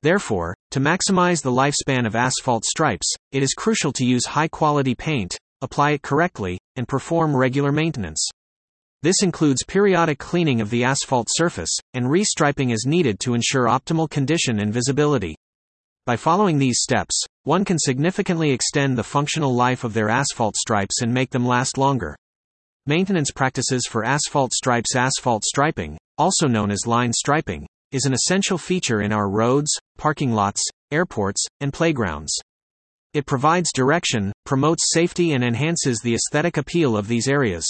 Therefore, 0.02 0.54
to 0.70 0.80
maximize 0.80 1.42
the 1.42 1.50
lifespan 1.50 2.06
of 2.06 2.14
asphalt 2.14 2.64
stripes, 2.64 3.12
it 3.32 3.42
is 3.42 3.54
crucial 3.54 3.92
to 3.94 4.04
use 4.04 4.26
high 4.26 4.48
quality 4.48 4.94
paint, 4.94 5.36
apply 5.60 5.90
it 5.90 6.02
correctly, 6.02 6.58
and 6.76 6.86
perform 6.86 7.36
regular 7.36 7.72
maintenance. 7.72 8.24
This 9.02 9.22
includes 9.22 9.64
periodic 9.64 10.18
cleaning 10.18 10.60
of 10.60 10.70
the 10.70 10.84
asphalt 10.84 11.28
surface, 11.30 11.76
and 11.94 12.06
restriping 12.06 12.72
as 12.72 12.86
needed 12.86 13.18
to 13.20 13.34
ensure 13.34 13.66
optimal 13.66 14.08
condition 14.08 14.60
and 14.60 14.72
visibility. 14.72 15.36
By 16.06 16.16
following 16.16 16.58
these 16.58 16.80
steps, 16.80 17.20
one 17.42 17.64
can 17.64 17.78
significantly 17.78 18.50
extend 18.50 18.96
the 18.96 19.04
functional 19.04 19.54
life 19.54 19.84
of 19.84 19.94
their 19.94 20.08
asphalt 20.08 20.56
stripes 20.56 21.02
and 21.02 21.12
make 21.12 21.30
them 21.30 21.46
last 21.46 21.76
longer. 21.76 22.16
Maintenance 22.86 23.30
practices 23.30 23.86
for 23.86 24.04
asphalt 24.04 24.52
stripes 24.52 24.96
Asphalt 24.96 25.44
striping, 25.44 25.98
also 26.16 26.46
known 26.46 26.70
as 26.70 26.86
line 26.86 27.12
striping, 27.12 27.66
is 27.92 28.04
an 28.04 28.12
essential 28.12 28.58
feature 28.58 29.00
in 29.00 29.12
our 29.12 29.30
roads, 29.30 29.70
parking 29.96 30.32
lots, 30.32 30.62
airports, 30.90 31.44
and 31.60 31.72
playgrounds. 31.72 32.32
It 33.14 33.24
provides 33.24 33.70
direction, 33.74 34.32
promotes 34.44 34.92
safety, 34.92 35.32
and 35.32 35.42
enhances 35.42 35.98
the 35.98 36.14
aesthetic 36.14 36.58
appeal 36.58 36.96
of 36.96 37.08
these 37.08 37.28
areas. 37.28 37.66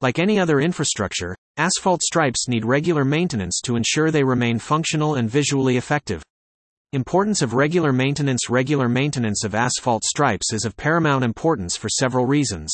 Like 0.00 0.18
any 0.18 0.38
other 0.38 0.60
infrastructure, 0.60 1.36
asphalt 1.56 2.02
stripes 2.02 2.46
need 2.48 2.64
regular 2.64 3.04
maintenance 3.04 3.60
to 3.64 3.76
ensure 3.76 4.10
they 4.10 4.24
remain 4.24 4.58
functional 4.58 5.16
and 5.16 5.28
visually 5.28 5.76
effective. 5.76 6.22
Importance 6.92 7.42
of 7.42 7.54
regular 7.54 7.92
maintenance 7.92 8.50
Regular 8.50 8.88
maintenance 8.88 9.44
of 9.44 9.54
asphalt 9.54 10.04
stripes 10.04 10.52
is 10.52 10.64
of 10.64 10.76
paramount 10.76 11.24
importance 11.24 11.76
for 11.76 11.88
several 11.88 12.26
reasons. 12.26 12.72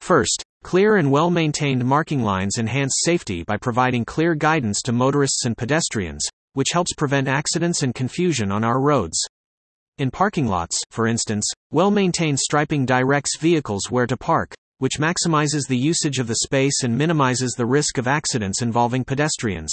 First, 0.00 0.44
Clear 0.62 0.96
and 0.96 1.10
well 1.10 1.30
maintained 1.30 1.84
marking 1.84 2.22
lines 2.22 2.58
enhance 2.58 3.00
safety 3.04 3.42
by 3.42 3.56
providing 3.56 4.04
clear 4.04 4.34
guidance 4.34 4.82
to 4.82 4.92
motorists 4.92 5.44
and 5.46 5.56
pedestrians, 5.56 6.24
which 6.52 6.68
helps 6.72 6.92
prevent 6.94 7.28
accidents 7.28 7.82
and 7.82 7.94
confusion 7.94 8.52
on 8.52 8.62
our 8.62 8.80
roads. 8.80 9.18
In 9.98 10.10
parking 10.10 10.46
lots, 10.46 10.80
for 10.90 11.06
instance, 11.06 11.50
well 11.70 11.90
maintained 11.90 12.38
striping 12.38 12.86
directs 12.86 13.38
vehicles 13.38 13.90
where 13.90 14.06
to 14.06 14.16
park, 14.16 14.54
which 14.78 14.98
maximizes 14.98 15.66
the 15.66 15.76
usage 15.76 16.18
of 16.18 16.26
the 16.26 16.36
space 16.36 16.84
and 16.84 16.96
minimizes 16.96 17.52
the 17.52 17.66
risk 17.66 17.98
of 17.98 18.06
accidents 18.06 18.62
involving 18.62 19.02
pedestrians. 19.04 19.72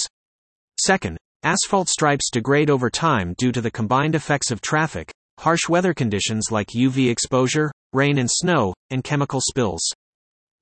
Second, 0.80 1.18
asphalt 1.44 1.90
stripes 1.90 2.30
degrade 2.32 2.70
over 2.70 2.90
time 2.90 3.36
due 3.38 3.52
to 3.52 3.62
the 3.62 3.72
combined 3.72 4.16
effects 4.16 4.52
of 4.52 4.62
traffic, 4.62 5.12
harsh 5.40 5.70
weather 5.70 5.94
conditions 5.94 6.52
like 6.52 6.70
UV 6.70 7.10
exposure, 7.10 7.72
rain 7.94 8.18
and 8.18 8.32
snow, 8.32 8.74
and 8.90 9.04
chemical 9.04 9.42
spills. 9.42 9.82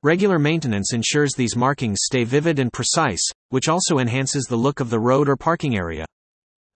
Regular 0.05 0.37
maintenance 0.37 0.93
ensures 0.93 1.33
these 1.33 1.55
markings 1.55 1.97
stay 2.03 2.25
vivid 2.25 2.59
and 2.59 2.71
precise, 2.71 3.27
which 3.49 3.67
also 3.67 3.97
enhances 3.97 4.43
the 4.43 4.55
look 4.55 4.79
of 4.79 4.91
the 4.91 4.99
road 4.99 5.27
or 5.27 5.35
parking 5.35 5.75
area. 5.75 6.05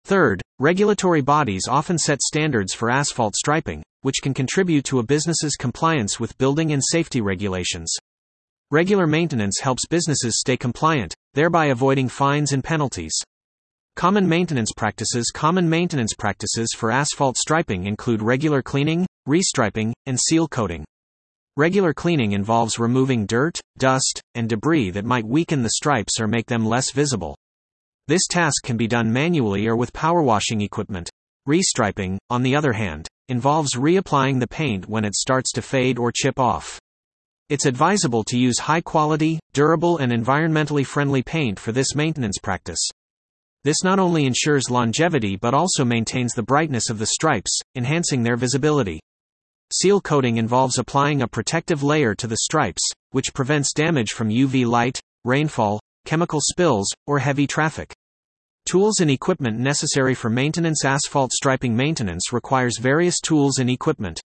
Third, 0.07 0.41
regulatory 0.59 1.21
bodies 1.21 1.69
often 1.69 1.99
set 1.99 2.23
standards 2.23 2.73
for 2.73 2.89
asphalt 2.89 3.37
striping, 3.37 3.83
which 4.01 4.23
can 4.23 4.33
contribute 4.33 4.87
to 4.87 5.01
a 5.01 5.03
business's 5.03 5.57
compliance 5.57 6.19
with 6.19 6.39
building 6.39 6.73
and 6.73 6.83
safety 6.83 7.21
regulations. 7.21 7.95
Regular 8.71 9.07
maintenance 9.07 9.61
helps 9.61 9.87
businesses 9.87 10.41
stay 10.41 10.57
compliant, 10.57 11.13
thereby 11.35 11.67
avoiding 11.67 12.09
fines 12.09 12.53
and 12.53 12.65
penalties. 12.65 13.13
Common 13.95 14.27
maintenance 14.27 14.73
practices 14.75 15.31
Common 15.35 15.69
maintenance 15.69 16.15
practices 16.15 16.71
for 16.75 16.91
asphalt 16.91 17.37
striping 17.37 17.85
include 17.85 18.23
regular 18.23 18.63
cleaning, 18.63 19.07
restriping, 19.29 19.93
and 20.07 20.19
seal 20.19 20.49
coating. 20.49 20.87
Regular 21.59 21.93
cleaning 21.93 22.35
involves 22.35 22.79
removing 22.79 23.27
dirt, 23.27 23.59
dust, 23.79 24.23
and 24.37 24.49
debris 24.49 24.91
that 24.91 25.05
might 25.05 25.27
weaken 25.27 25.65
the 25.65 25.71
stripes 25.71 26.21
or 26.21 26.29
make 26.29 26.47
them 26.47 26.65
less 26.65 26.93
visible. 26.93 27.37
This 28.07 28.29
task 28.29 28.63
can 28.63 28.77
be 28.77 28.87
done 28.87 29.13
manually 29.13 29.67
or 29.67 29.75
with 29.75 29.93
power 29.93 30.23
washing 30.23 30.61
equipment. 30.61 31.11
Restriping, 31.49 32.17
on 32.31 32.45
the 32.45 32.55
other 32.55 32.75
hand, 32.75 33.09
involves 33.29 33.75
reapplying 33.75 34.39
the 34.39 34.47
paint 34.47 34.89
when 34.89 35.05
it 35.05 35.17
starts 35.17 35.51
to 35.51 35.61
fade 35.61 35.99
or 35.99 36.13
chip 36.13 36.39
off. 36.39 36.79
It's 37.49 37.67
advisable 37.67 38.23
to 38.29 38.39
use 38.39 38.61
high 38.61 38.83
quality, 38.83 39.41
durable, 39.53 39.99
and 39.99 40.13
environmentally 40.13 40.87
friendly 40.87 41.25
paint 41.25 41.59
for 41.59 41.73
this 41.73 41.97
maintenance 41.97 42.39
practice. 42.41 42.89
This 43.65 43.83
not 43.83 43.99
only 43.99 44.27
ensures 44.27 44.71
longevity 44.71 45.35
but 45.35 45.55
also 45.55 45.85
maintains 45.85 46.35
the 46.35 46.43
brightness 46.45 46.89
of 46.89 47.01
the 47.01 47.07
stripes, 47.07 47.59
enhancing 47.75 48.23
their 48.23 48.37
visibility. 48.37 49.01
Seal 49.71 50.01
coating 50.01 50.39
involves 50.39 50.79
applying 50.79 51.21
a 51.21 51.29
protective 51.29 51.83
layer 51.83 52.15
to 52.15 52.27
the 52.27 52.39
stripes, 52.39 52.83
which 53.11 53.35
prevents 53.35 53.75
damage 53.75 54.13
from 54.13 54.31
UV 54.31 54.67
light, 54.67 54.99
rainfall, 55.27 55.79
chemical 56.07 56.41
spills, 56.43 56.89
or 57.07 57.19
heavy 57.19 57.47
traffic. 57.47 57.95
Tools 58.65 59.01
and 59.01 59.11
equipment 59.11 59.59
necessary 59.59 60.15
for 60.15 60.31
maintenance 60.31 60.87
Asphalt 60.87 61.33
striping 61.33 61.77
maintenance 61.77 62.33
requires 62.33 62.79
various 62.79 63.21
tools 63.21 63.59
and 63.59 63.69
equipment. 63.69 64.21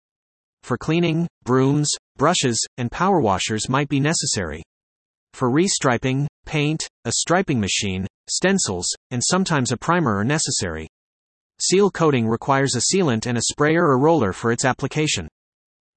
For 0.63 0.77
cleaning, 0.77 1.25
brooms, 1.45 1.89
brushes, 2.17 2.65
and 2.77 2.91
power 2.91 3.21
washers 3.21 3.69
might 3.69 3.87
be 3.87 4.01
necessary. 4.01 4.61
For 5.33 5.49
restriping, 5.49 6.27
paint, 6.45 6.85
a 7.05 7.13
striping 7.13 7.61
machine, 7.61 8.07
stencils, 8.29 8.87
and 9.09 9.23
sometimes 9.23 9.71
a 9.71 9.77
primer 9.77 10.17
are 10.17 10.25
necessary. 10.25 10.89
Seal 11.61 11.91
coating 11.91 12.25
requires 12.25 12.75
a 12.75 12.95
sealant 12.95 13.25
and 13.25 13.37
a 13.37 13.41
sprayer 13.41 13.85
or 13.85 13.99
roller 13.99 14.31
for 14.31 14.51
its 14.51 14.63
application. 14.63 15.27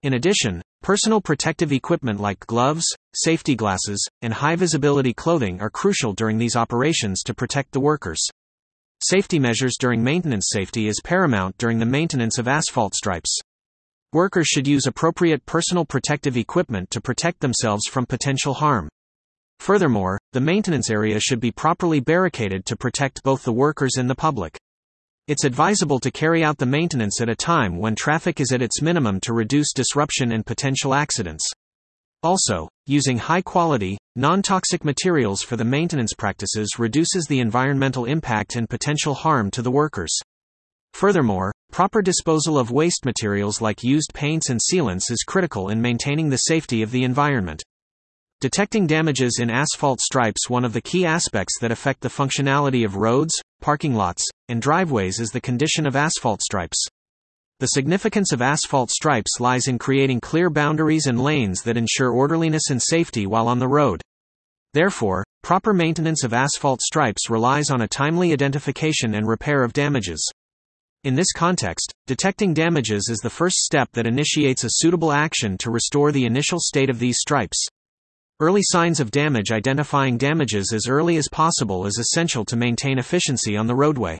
In 0.02 0.14
addition, 0.14 0.60
personal 0.82 1.20
protective 1.20 1.70
equipment 1.70 2.18
like 2.18 2.44
gloves, 2.48 2.84
safety 3.14 3.54
glasses, 3.54 4.04
and 4.22 4.34
high 4.34 4.56
visibility 4.56 5.14
clothing 5.14 5.60
are 5.60 5.70
crucial 5.70 6.12
during 6.14 6.36
these 6.36 6.56
operations 6.56 7.22
to 7.22 7.34
protect 7.34 7.70
the 7.70 7.78
workers. 7.78 8.20
Safety 9.00 9.38
measures 9.38 9.76
during 9.78 10.02
maintenance 10.02 10.48
safety 10.50 10.88
is 10.88 11.00
paramount 11.04 11.56
during 11.58 11.78
the 11.78 11.86
maintenance 11.86 12.38
of 12.38 12.48
asphalt 12.48 12.96
stripes. 12.96 13.38
Workers 14.12 14.48
should 14.48 14.66
use 14.66 14.86
appropriate 14.86 15.46
personal 15.46 15.84
protective 15.84 16.36
equipment 16.36 16.90
to 16.90 17.00
protect 17.00 17.40
themselves 17.40 17.86
from 17.86 18.04
potential 18.04 18.54
harm. 18.54 18.88
Furthermore, 19.60 20.18
the 20.32 20.40
maintenance 20.40 20.90
area 20.90 21.20
should 21.20 21.38
be 21.38 21.52
properly 21.52 22.00
barricaded 22.00 22.66
to 22.66 22.76
protect 22.76 23.22
both 23.22 23.44
the 23.44 23.52
workers 23.52 23.96
and 23.96 24.10
the 24.10 24.16
public. 24.16 24.58
It's 25.28 25.44
advisable 25.44 26.00
to 26.00 26.10
carry 26.10 26.42
out 26.42 26.58
the 26.58 26.66
maintenance 26.66 27.20
at 27.20 27.28
a 27.28 27.36
time 27.36 27.78
when 27.78 27.94
traffic 27.94 28.40
is 28.40 28.50
at 28.50 28.60
its 28.60 28.82
minimum 28.82 29.20
to 29.20 29.32
reduce 29.32 29.72
disruption 29.72 30.32
and 30.32 30.44
potential 30.44 30.94
accidents. 30.94 31.48
Also, 32.24 32.68
using 32.86 33.18
high 33.18 33.40
quality, 33.40 33.96
non 34.16 34.42
toxic 34.42 34.84
materials 34.84 35.40
for 35.40 35.56
the 35.56 35.64
maintenance 35.64 36.12
practices 36.12 36.76
reduces 36.76 37.26
the 37.26 37.38
environmental 37.38 38.04
impact 38.04 38.56
and 38.56 38.68
potential 38.68 39.14
harm 39.14 39.48
to 39.52 39.62
the 39.62 39.70
workers. 39.70 40.12
Furthermore, 40.92 41.52
proper 41.70 42.02
disposal 42.02 42.58
of 42.58 42.72
waste 42.72 43.04
materials 43.04 43.60
like 43.60 43.84
used 43.84 44.12
paints 44.14 44.50
and 44.50 44.58
sealants 44.58 45.08
is 45.08 45.22
critical 45.24 45.68
in 45.68 45.80
maintaining 45.80 46.30
the 46.30 46.36
safety 46.36 46.82
of 46.82 46.90
the 46.90 47.04
environment. 47.04 47.62
Detecting 48.42 48.88
damages 48.88 49.38
in 49.40 49.50
asphalt 49.50 50.00
stripes 50.00 50.50
One 50.50 50.64
of 50.64 50.72
the 50.72 50.80
key 50.80 51.06
aspects 51.06 51.60
that 51.60 51.70
affect 51.70 52.00
the 52.00 52.08
functionality 52.08 52.84
of 52.84 52.96
roads, 52.96 53.32
parking 53.60 53.94
lots, 53.94 54.28
and 54.48 54.60
driveways 54.60 55.20
is 55.20 55.28
the 55.28 55.40
condition 55.40 55.86
of 55.86 55.94
asphalt 55.94 56.42
stripes. 56.42 56.84
The 57.60 57.68
significance 57.68 58.32
of 58.32 58.42
asphalt 58.42 58.90
stripes 58.90 59.38
lies 59.38 59.68
in 59.68 59.78
creating 59.78 60.22
clear 60.22 60.50
boundaries 60.50 61.06
and 61.06 61.20
lanes 61.20 61.62
that 61.62 61.76
ensure 61.76 62.10
orderliness 62.10 62.68
and 62.68 62.82
safety 62.82 63.26
while 63.26 63.46
on 63.46 63.60
the 63.60 63.68
road. 63.68 64.02
Therefore, 64.74 65.22
proper 65.44 65.72
maintenance 65.72 66.24
of 66.24 66.34
asphalt 66.34 66.82
stripes 66.82 67.30
relies 67.30 67.70
on 67.70 67.82
a 67.82 67.86
timely 67.86 68.32
identification 68.32 69.14
and 69.14 69.28
repair 69.28 69.62
of 69.62 69.72
damages. 69.72 70.28
In 71.04 71.14
this 71.14 71.30
context, 71.30 71.92
detecting 72.08 72.54
damages 72.54 73.08
is 73.08 73.18
the 73.18 73.30
first 73.30 73.58
step 73.58 73.90
that 73.92 74.08
initiates 74.08 74.64
a 74.64 74.70
suitable 74.70 75.12
action 75.12 75.56
to 75.58 75.70
restore 75.70 76.10
the 76.10 76.24
initial 76.24 76.58
state 76.58 76.90
of 76.90 76.98
these 76.98 77.18
stripes. 77.20 77.68
Early 78.42 78.62
signs 78.64 78.98
of 78.98 79.12
damage 79.12 79.52
Identifying 79.52 80.18
damages 80.18 80.72
as 80.74 80.88
early 80.88 81.16
as 81.16 81.28
possible 81.30 81.86
is 81.86 81.96
essential 82.00 82.44
to 82.46 82.56
maintain 82.56 82.98
efficiency 82.98 83.56
on 83.56 83.68
the 83.68 83.74
roadway. 83.76 84.18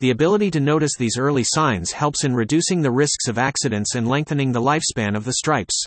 The 0.00 0.08
ability 0.08 0.50
to 0.52 0.58
notice 0.58 0.92
these 0.96 1.18
early 1.18 1.44
signs 1.44 1.92
helps 1.92 2.24
in 2.24 2.34
reducing 2.34 2.80
the 2.80 2.90
risks 2.90 3.28
of 3.28 3.36
accidents 3.36 3.94
and 3.94 4.08
lengthening 4.08 4.52
the 4.52 4.62
lifespan 4.62 5.14
of 5.14 5.26
the 5.26 5.34
stripes. 5.34 5.84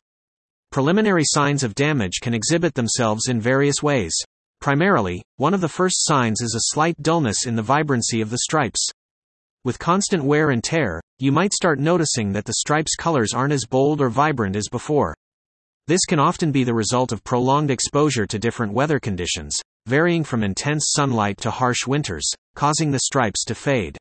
Preliminary 0.71 1.23
signs 1.25 1.63
of 1.63 1.73
damage 1.73 2.19
can 2.21 2.35
exhibit 2.35 2.75
themselves 2.75 3.29
in 3.29 3.41
various 3.41 3.81
ways. 3.81 4.13
Primarily, 4.61 5.23
one 5.37 5.55
of 5.55 5.61
the 5.61 5.67
first 5.67 6.05
signs 6.05 6.41
is 6.41 6.53
a 6.53 6.71
slight 6.71 7.01
dullness 7.01 7.47
in 7.47 7.55
the 7.55 7.63
vibrancy 7.63 8.21
of 8.21 8.29
the 8.29 8.41
stripes. 8.43 8.91
With 9.63 9.79
constant 9.79 10.23
wear 10.23 10.51
and 10.51 10.63
tear, 10.63 11.01
you 11.17 11.31
might 11.31 11.51
start 11.51 11.79
noticing 11.79 12.31
that 12.33 12.45
the 12.45 12.57
stripes' 12.59 12.95
colors 12.95 13.33
aren't 13.33 13.53
as 13.53 13.65
bold 13.65 14.01
or 14.01 14.09
vibrant 14.09 14.55
as 14.55 14.67
before. 14.69 15.15
This 15.87 16.05
can 16.07 16.17
often 16.17 16.51
be 16.51 16.63
the 16.63 16.73
result 16.73 17.11
of 17.11 17.23
prolonged 17.23 17.69
exposure 17.69 18.25
to 18.25 18.39
different 18.39 18.73
weather 18.73 18.99
conditions, 18.99 19.55
varying 19.85 20.23
from 20.23 20.43
intense 20.43 20.91
sunlight 20.95 21.37
to 21.41 21.51
harsh 21.51 21.85
winters, 21.85 22.27
causing 22.55 22.89
the 22.89 23.01
stripes 23.01 23.45
to 23.45 23.53
fade. 23.53 23.95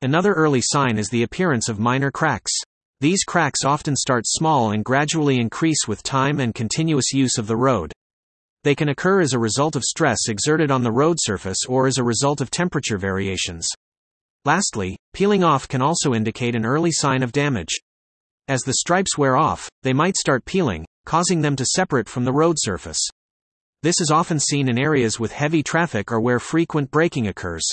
Another 0.00 0.32
early 0.32 0.60
sign 0.62 0.96
is 0.96 1.08
the 1.08 1.24
appearance 1.24 1.68
of 1.68 1.80
minor 1.80 2.12
cracks. 2.12 2.52
These 3.00 3.24
cracks 3.24 3.64
often 3.64 3.96
start 3.96 4.26
small 4.28 4.70
and 4.70 4.84
gradually 4.84 5.40
increase 5.40 5.88
with 5.88 6.04
time 6.04 6.38
and 6.38 6.54
continuous 6.54 7.12
use 7.12 7.36
of 7.36 7.48
the 7.48 7.56
road. 7.56 7.92
They 8.62 8.76
can 8.76 8.88
occur 8.88 9.20
as 9.20 9.32
a 9.32 9.40
result 9.40 9.74
of 9.74 9.82
stress 9.82 10.28
exerted 10.28 10.70
on 10.70 10.84
the 10.84 10.92
road 10.92 11.16
surface 11.18 11.58
or 11.68 11.88
as 11.88 11.98
a 11.98 12.04
result 12.04 12.40
of 12.40 12.52
temperature 12.52 12.98
variations. 12.98 13.66
Lastly, 14.44 14.96
peeling 15.14 15.42
off 15.42 15.66
can 15.66 15.82
also 15.82 16.14
indicate 16.14 16.54
an 16.54 16.64
early 16.64 16.92
sign 16.92 17.24
of 17.24 17.32
damage. 17.32 17.80
As 18.46 18.62
the 18.62 18.74
stripes 18.74 19.18
wear 19.18 19.36
off, 19.36 19.68
they 19.82 19.92
might 19.92 20.16
start 20.16 20.44
peeling, 20.44 20.86
causing 21.08 21.40
them 21.40 21.56
to 21.56 21.64
separate 21.64 22.06
from 22.06 22.26
the 22.26 22.32
road 22.34 22.56
surface. 22.58 23.00
This 23.82 23.98
is 23.98 24.10
often 24.10 24.38
seen 24.38 24.68
in 24.68 24.78
areas 24.78 25.18
with 25.18 25.32
heavy 25.32 25.62
traffic 25.62 26.12
or 26.12 26.20
where 26.20 26.38
frequent 26.38 26.90
braking 26.90 27.28
occurs. 27.28 27.64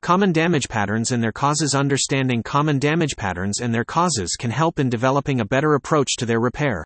Common 0.00 0.30
damage 0.30 0.68
patterns 0.68 1.10
and 1.10 1.20
their 1.20 1.32
causes 1.32 1.74
Understanding 1.74 2.40
common 2.40 2.78
damage 2.78 3.16
patterns 3.16 3.58
and 3.58 3.74
their 3.74 3.84
causes 3.84 4.36
can 4.38 4.52
help 4.52 4.78
in 4.78 4.88
developing 4.88 5.40
a 5.40 5.44
better 5.44 5.74
approach 5.74 6.14
to 6.18 6.24
their 6.24 6.38
repair. 6.38 6.84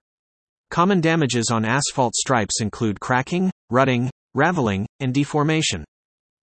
Common 0.70 1.02
damages 1.02 1.50
on 1.50 1.66
asphalt 1.66 2.14
stripes 2.14 2.62
include 2.62 2.98
cracking, 2.98 3.50
rutting, 3.68 4.08
raveling, 4.32 4.86
and 5.00 5.12
deformation. 5.12 5.84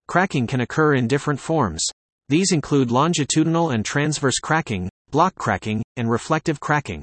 Cracking 0.06 0.46
can 0.46 0.62
occur 0.62 0.94
in 0.94 1.06
different 1.06 1.38
forms. 1.38 1.84
These 2.30 2.52
include 2.52 2.90
longitudinal 2.90 3.72
and 3.72 3.84
transverse 3.84 4.38
cracking, 4.38 4.88
block 5.10 5.34
cracking, 5.34 5.82
and 5.98 6.10
reflective 6.10 6.60
cracking. 6.60 7.02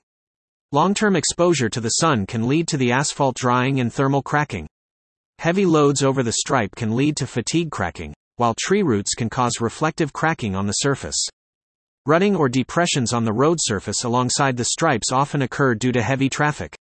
Long 0.75 0.93
term 0.93 1.15
exposure 1.15 1.69
to 1.69 1.79
the 1.79 2.01
sun 2.01 2.25
can 2.25 2.49
lead 2.49 2.67
to 2.67 2.75
the 2.75 2.91
asphalt 2.91 3.37
drying 3.37 3.79
and 3.79 3.93
thermal 3.93 4.21
cracking. 4.21 4.67
Heavy 5.39 5.65
loads 5.65 6.03
over 6.03 6.21
the 6.21 6.33
stripe 6.33 6.75
can 6.75 6.97
lead 6.97 7.15
to 7.15 7.25
fatigue 7.25 7.71
cracking 7.71 8.13
while 8.35 8.53
tree 8.59 8.83
roots 8.83 9.13
can 9.13 9.29
cause 9.29 9.61
reflective 9.61 10.11
cracking 10.11 10.53
on 10.53 10.67
the 10.67 10.73
surface. 10.73 11.29
Rutting 12.05 12.35
or 12.35 12.49
depressions 12.49 13.13
on 13.13 13.23
the 13.23 13.31
road 13.31 13.59
surface 13.61 14.03
alongside 14.03 14.57
the 14.57 14.65
stripes 14.65 15.13
often 15.13 15.43
occur 15.43 15.75
due 15.75 15.93
to 15.93 16.01
heavy 16.01 16.27
traffic. 16.27 16.75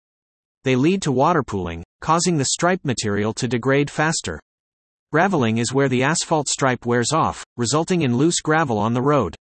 They 0.64 0.76
lead 0.76 1.04
to 1.04 1.12
water 1.12 1.44
pooling, 1.44 1.84
causing 2.02 2.40
the 2.40 2.46
stripe 2.46 2.84
material 2.84 3.32
to 3.34 3.48
degrade 3.48 3.92
faster. 3.92 4.40
Raveling 5.12 5.60
is 5.60 5.72
where 5.72 5.88
the 5.88 6.02
asphalt 6.02 6.48
stripe 6.48 6.88
wears 6.88 7.14
off, 7.14 7.46
resulting 7.58 8.02
in 8.02 8.18
loose 8.18 8.42
gravel 8.42 8.80
on 8.80 8.96
the 8.96 9.04
road. 9.04 9.36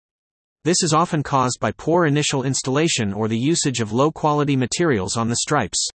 This 0.65 0.83
is 0.83 0.93
often 0.93 1.23
caused 1.23 1.59
by 1.59 1.71
poor 1.71 2.05
initial 2.05 2.43
installation 2.43 3.13
or 3.13 3.27
the 3.27 3.37
usage 3.37 3.79
of 3.79 3.93
low 3.93 4.11
quality 4.11 4.55
materials 4.55 5.15
on 5.15 5.29
the 5.29 5.37
stripes. 5.37 5.87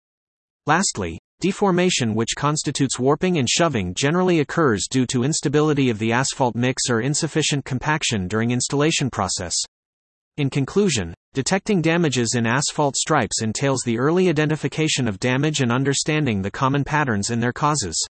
Lastly, 0.66 1.18
Deformation 1.40 2.14
which 2.14 2.36
constitutes 2.36 2.98
warping 2.98 3.36
and 3.36 3.46
shoving 3.50 3.92
generally 3.94 4.40
occurs 4.40 4.86
due 4.88 5.04
to 5.04 5.24
instability 5.24 5.90
of 5.90 5.98
the 5.98 6.10
asphalt 6.10 6.54
mix 6.54 6.84
or 6.88 7.02
insufficient 7.02 7.66
compaction 7.66 8.26
during 8.28 8.50
installation 8.50 9.10
process. 9.10 9.54
In 10.38 10.48
conclusion, 10.48 11.12
detecting 11.34 11.82
damages 11.82 12.34
in 12.34 12.46
asphalt 12.46 12.96
stripes 12.96 13.42
entails 13.42 13.82
the 13.84 13.98
early 13.98 14.30
identification 14.30 15.06
of 15.06 15.20
damage 15.20 15.60
and 15.60 15.70
understanding 15.70 16.40
the 16.40 16.50
common 16.50 16.82
patterns 16.82 17.28
and 17.28 17.42
their 17.42 17.52
causes. 17.52 18.02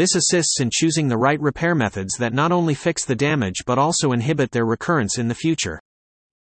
This 0.00 0.14
assists 0.14 0.60
in 0.60 0.70
choosing 0.72 1.08
the 1.08 1.18
right 1.18 1.38
repair 1.38 1.74
methods 1.74 2.14
that 2.16 2.32
not 2.32 2.52
only 2.52 2.72
fix 2.72 3.04
the 3.04 3.14
damage 3.14 3.64
but 3.66 3.76
also 3.76 4.12
inhibit 4.12 4.50
their 4.50 4.64
recurrence 4.64 5.18
in 5.18 5.28
the 5.28 5.34
future. 5.34 5.78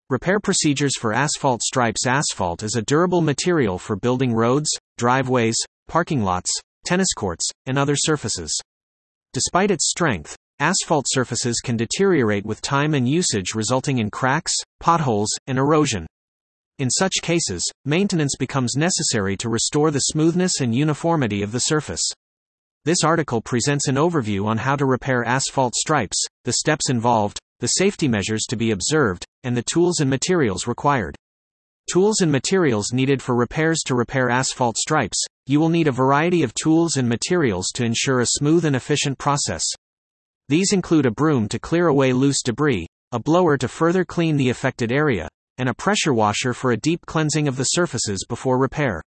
Repair 0.08 0.38
procedures 0.38 0.96
for 0.96 1.12
asphalt 1.12 1.62
stripes 1.62 2.06
Asphalt 2.06 2.62
is 2.62 2.76
a 2.76 2.82
durable 2.82 3.20
material 3.20 3.76
for 3.76 3.96
building 3.96 4.32
roads, 4.32 4.70
driveways, 4.96 5.56
parking 5.88 6.22
lots, 6.22 6.48
tennis 6.86 7.12
courts, 7.16 7.50
and 7.66 7.76
other 7.76 7.96
surfaces. 7.96 8.56
Despite 9.32 9.72
its 9.72 9.90
strength, 9.90 10.36
asphalt 10.60 11.06
surfaces 11.08 11.58
can 11.58 11.76
deteriorate 11.76 12.46
with 12.46 12.62
time 12.62 12.94
and 12.94 13.08
usage, 13.08 13.56
resulting 13.56 13.98
in 13.98 14.08
cracks, 14.08 14.54
potholes, 14.78 15.30
and 15.48 15.58
erosion. 15.58 16.06
In 16.78 16.90
such 16.90 17.14
cases, 17.22 17.68
maintenance 17.84 18.36
becomes 18.38 18.76
necessary 18.76 19.36
to 19.38 19.48
restore 19.48 19.90
the 19.90 19.98
smoothness 19.98 20.60
and 20.60 20.72
uniformity 20.72 21.42
of 21.42 21.50
the 21.50 21.58
surface. 21.58 22.08
This 22.84 23.04
article 23.04 23.40
presents 23.40 23.88
an 23.88 23.96
overview 23.96 24.46
on 24.46 24.58
how 24.58 24.76
to 24.76 24.86
repair 24.86 25.24
asphalt 25.24 25.74
stripes, 25.74 26.24
the 26.44 26.54
steps 26.54 26.90
involved, 26.90 27.38
the 27.60 27.66
safety 27.66 28.08
measures 28.08 28.44
to 28.48 28.56
be 28.56 28.70
observed, 28.70 29.24
and 29.42 29.56
the 29.56 29.62
tools 29.62 30.00
and 30.00 30.08
materials 30.08 30.66
required. 30.66 31.16
Tools 31.92 32.20
and 32.20 32.30
materials 32.30 32.92
needed 32.92 33.20
for 33.20 33.34
repairs 33.34 33.80
to 33.86 33.94
repair 33.94 34.30
asphalt 34.30 34.76
stripes. 34.76 35.24
You 35.46 35.58
will 35.58 35.70
need 35.70 35.88
a 35.88 35.92
variety 35.92 36.42
of 36.42 36.54
tools 36.54 36.96
and 36.96 37.08
materials 37.08 37.68
to 37.74 37.84
ensure 37.84 38.20
a 38.20 38.26
smooth 38.26 38.64
and 38.64 38.76
efficient 38.76 39.18
process. 39.18 39.64
These 40.48 40.72
include 40.72 41.06
a 41.06 41.10
broom 41.10 41.48
to 41.48 41.58
clear 41.58 41.88
away 41.88 42.12
loose 42.12 42.42
debris, 42.42 42.86
a 43.10 43.18
blower 43.18 43.56
to 43.56 43.68
further 43.68 44.04
clean 44.04 44.36
the 44.36 44.50
affected 44.50 44.92
area, 44.92 45.28
and 45.56 45.68
a 45.68 45.74
pressure 45.74 46.14
washer 46.14 46.54
for 46.54 46.72
a 46.72 46.76
deep 46.76 47.04
cleansing 47.06 47.48
of 47.48 47.56
the 47.56 47.64
surfaces 47.64 48.24
before 48.28 48.58
repair. 48.58 49.02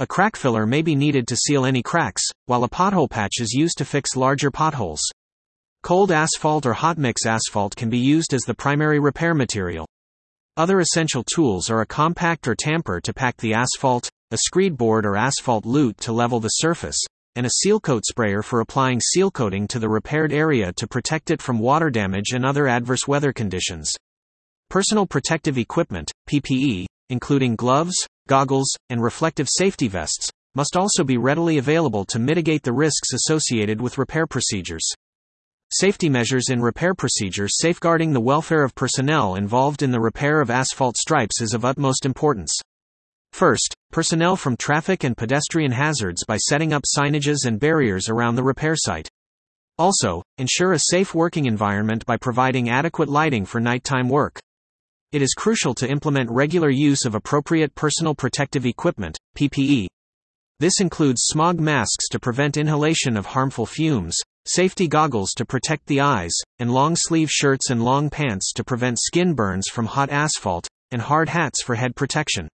A 0.00 0.06
crack 0.08 0.34
filler 0.34 0.66
may 0.66 0.82
be 0.82 0.96
needed 0.96 1.28
to 1.28 1.36
seal 1.36 1.64
any 1.64 1.80
cracks, 1.80 2.24
while 2.46 2.64
a 2.64 2.68
pothole 2.68 3.08
patch 3.08 3.34
is 3.40 3.52
used 3.52 3.78
to 3.78 3.84
fix 3.84 4.16
larger 4.16 4.50
potholes. 4.50 5.00
Cold 5.84 6.10
asphalt 6.10 6.66
or 6.66 6.72
hot 6.72 6.98
mix 6.98 7.24
asphalt 7.24 7.76
can 7.76 7.90
be 7.90 7.98
used 7.98 8.34
as 8.34 8.42
the 8.42 8.54
primary 8.54 8.98
repair 8.98 9.34
material. 9.34 9.86
Other 10.56 10.80
essential 10.80 11.22
tools 11.22 11.70
are 11.70 11.82
a 11.82 11.86
compact 11.86 12.48
or 12.48 12.56
tamper 12.56 13.00
to 13.02 13.14
pack 13.14 13.36
the 13.36 13.54
asphalt, 13.54 14.10
a 14.32 14.38
screed 14.38 14.76
board 14.76 15.06
or 15.06 15.16
asphalt 15.16 15.64
lute 15.64 15.96
to 15.98 16.12
level 16.12 16.40
the 16.40 16.48
surface, 16.48 16.98
and 17.36 17.46
a 17.46 17.50
sealcoat 17.62 18.04
sprayer 18.04 18.42
for 18.42 18.58
applying 18.58 19.00
seal 19.00 19.30
coating 19.30 19.68
to 19.68 19.78
the 19.78 19.88
repaired 19.88 20.32
area 20.32 20.72
to 20.72 20.88
protect 20.88 21.30
it 21.30 21.40
from 21.40 21.60
water 21.60 21.88
damage 21.88 22.32
and 22.32 22.44
other 22.44 22.66
adverse 22.66 23.06
weather 23.06 23.32
conditions. 23.32 23.92
Personal 24.70 25.06
protective 25.06 25.56
equipment, 25.56 26.10
PPE, 26.28 26.86
including 27.10 27.54
gloves, 27.54 27.94
goggles, 28.26 28.68
and 28.90 29.02
reflective 29.02 29.48
safety 29.50 29.88
vests, 29.88 30.30
must 30.54 30.76
also 30.76 31.04
be 31.04 31.16
readily 31.16 31.58
available 31.58 32.04
to 32.04 32.18
mitigate 32.18 32.62
the 32.62 32.72
risks 32.72 33.12
associated 33.12 33.80
with 33.80 33.98
repair 33.98 34.26
procedures. 34.26 34.88
Safety 35.72 36.08
measures 36.08 36.50
in 36.50 36.60
repair 36.62 36.94
procedures 36.94 37.58
safeguarding 37.58 38.12
the 38.12 38.20
welfare 38.20 38.62
of 38.62 38.74
personnel 38.74 39.34
involved 39.34 39.82
in 39.82 39.90
the 39.90 40.00
repair 40.00 40.40
of 40.40 40.50
asphalt 40.50 40.96
stripes 40.96 41.40
is 41.40 41.54
of 41.54 41.64
utmost 41.64 42.06
importance. 42.06 42.56
First, 43.32 43.74
personnel 43.90 44.36
from 44.36 44.56
traffic 44.56 45.02
and 45.02 45.16
pedestrian 45.16 45.72
hazards 45.72 46.24
by 46.24 46.36
setting 46.36 46.72
up 46.72 46.84
signages 46.84 47.46
and 47.46 47.58
barriers 47.58 48.08
around 48.08 48.36
the 48.36 48.44
repair 48.44 48.76
site. 48.76 49.08
Also, 49.76 50.22
ensure 50.38 50.72
a 50.72 50.78
safe 50.78 51.16
working 51.16 51.46
environment 51.46 52.06
by 52.06 52.16
providing 52.16 52.70
adequate 52.70 53.08
lighting 53.08 53.44
for 53.44 53.60
nighttime 53.60 54.08
work. 54.08 54.38
It 55.14 55.22
is 55.22 55.32
crucial 55.32 55.76
to 55.76 55.88
implement 55.88 56.28
regular 56.28 56.70
use 56.70 57.04
of 57.04 57.14
appropriate 57.14 57.72
personal 57.76 58.16
protective 58.16 58.66
equipment, 58.66 59.16
PPE. 59.38 59.86
This 60.58 60.80
includes 60.80 61.26
smog 61.26 61.60
masks 61.60 62.08
to 62.10 62.18
prevent 62.18 62.56
inhalation 62.56 63.16
of 63.16 63.26
harmful 63.26 63.64
fumes, 63.64 64.18
safety 64.44 64.88
goggles 64.88 65.30
to 65.36 65.44
protect 65.44 65.86
the 65.86 66.00
eyes, 66.00 66.32
and 66.58 66.74
long 66.74 66.96
sleeve 66.96 67.30
shirts 67.30 67.70
and 67.70 67.84
long 67.84 68.10
pants 68.10 68.52
to 68.54 68.64
prevent 68.64 68.98
skin 68.98 69.34
burns 69.34 69.68
from 69.70 69.86
hot 69.86 70.10
asphalt, 70.10 70.66
and 70.90 71.00
hard 71.00 71.28
hats 71.28 71.62
for 71.62 71.76
head 71.76 71.94
protection. 71.94 72.48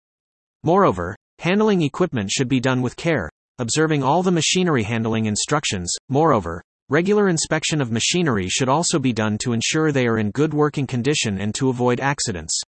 Moreover, 0.64 1.16
handling 1.38 1.84
equipment 1.84 2.32
should 2.32 2.50
be 2.50 2.60
done 2.60 2.82
with 2.82 2.96
care, 2.96 3.30
observing 3.60 4.02
all 4.02 4.24
the 4.24 4.32
machinery 4.32 4.82
handling 4.82 5.28
instructions. 5.28 5.94
Moreover, 6.10 6.64
regular 6.90 7.28
inspection 7.28 7.82
of 7.82 7.92
machinery 7.92 8.48
should 8.48 8.70
also 8.70 8.98
be 8.98 9.12
done 9.12 9.38
to 9.38 9.52
ensure 9.52 9.92
they 9.92 10.08
are 10.08 10.20
in 10.20 10.32
good 10.32 10.54
working 10.54 10.88
condition 10.88 11.38
and 11.40 11.54
to 11.54 11.68
avoid 11.68 12.00
accidents. 12.00 12.62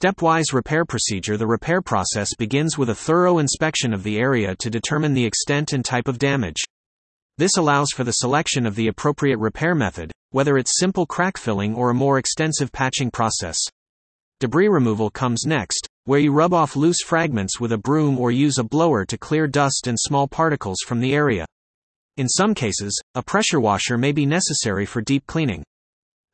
Stepwise 0.00 0.52
repair 0.52 0.84
procedure 0.84 1.36
The 1.36 1.46
repair 1.46 1.82
process 1.82 2.34
begins 2.38 2.78
with 2.78 2.88
a 2.88 2.94
thorough 2.94 3.38
inspection 3.38 3.92
of 3.92 4.04
the 4.04 4.18
area 4.18 4.54
to 4.56 4.70
determine 4.70 5.12
the 5.12 5.24
extent 5.24 5.72
and 5.72 5.84
type 5.84 6.06
of 6.06 6.18
damage. 6.18 6.62
This 7.36 7.56
allows 7.56 7.90
for 7.90 8.04
the 8.04 8.12
selection 8.12 8.64
of 8.64 8.76
the 8.76 8.86
appropriate 8.86 9.38
repair 9.38 9.74
method, 9.74 10.12
whether 10.30 10.56
it's 10.56 10.78
simple 10.78 11.04
crack 11.04 11.36
filling 11.36 11.74
or 11.74 11.90
a 11.90 11.94
more 11.94 12.18
extensive 12.18 12.70
patching 12.70 13.10
process. 13.10 13.58
Debris 14.38 14.68
removal 14.68 15.10
comes 15.10 15.46
next, 15.46 15.88
where 16.04 16.20
you 16.20 16.32
rub 16.32 16.54
off 16.54 16.76
loose 16.76 17.02
fragments 17.04 17.58
with 17.58 17.72
a 17.72 17.78
broom 17.78 18.18
or 18.20 18.30
use 18.30 18.58
a 18.58 18.64
blower 18.64 19.04
to 19.04 19.18
clear 19.18 19.48
dust 19.48 19.88
and 19.88 19.98
small 19.98 20.28
particles 20.28 20.78
from 20.86 21.00
the 21.00 21.12
area. 21.12 21.44
In 22.18 22.28
some 22.28 22.54
cases, 22.54 23.00
a 23.14 23.22
pressure 23.22 23.58
washer 23.58 23.96
may 23.96 24.12
be 24.12 24.26
necessary 24.26 24.84
for 24.84 25.00
deep 25.00 25.26
cleaning. 25.26 25.64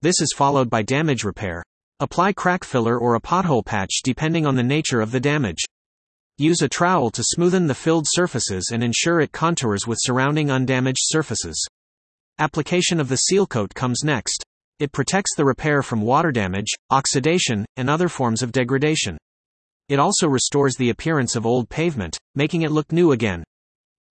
This 0.02 0.20
is 0.20 0.34
followed 0.36 0.68
by 0.68 0.82
damage 0.82 1.22
repair. 1.22 1.62
Apply 2.00 2.32
crack 2.32 2.64
filler 2.64 2.98
or 2.98 3.14
a 3.14 3.20
pothole 3.20 3.64
patch 3.64 4.00
depending 4.02 4.44
on 4.44 4.56
the 4.56 4.62
nature 4.64 5.00
of 5.00 5.12
the 5.12 5.20
damage. 5.20 5.62
Use 6.36 6.62
a 6.62 6.68
trowel 6.68 7.10
to 7.10 7.22
smoothen 7.22 7.68
the 7.68 7.76
filled 7.76 8.06
surfaces 8.08 8.70
and 8.72 8.82
ensure 8.82 9.20
it 9.20 9.30
contours 9.30 9.86
with 9.86 10.00
surrounding 10.00 10.50
undamaged 10.50 11.02
surfaces. 11.02 11.64
Application 12.40 12.98
of 12.98 13.08
the 13.08 13.16
seal 13.16 13.46
coat 13.46 13.72
comes 13.72 14.02
next. 14.02 14.42
It 14.80 14.90
protects 14.90 15.36
the 15.36 15.44
repair 15.44 15.82
from 15.82 16.02
water 16.02 16.32
damage, 16.32 16.72
oxidation, 16.90 17.64
and 17.76 17.88
other 17.88 18.08
forms 18.08 18.42
of 18.42 18.50
degradation. 18.50 19.16
It 19.88 20.00
also 20.00 20.26
restores 20.26 20.74
the 20.74 20.90
appearance 20.90 21.36
of 21.36 21.46
old 21.46 21.68
pavement, 21.68 22.18
making 22.34 22.62
it 22.62 22.72
look 22.72 22.90
new 22.90 23.12
again. 23.12 23.44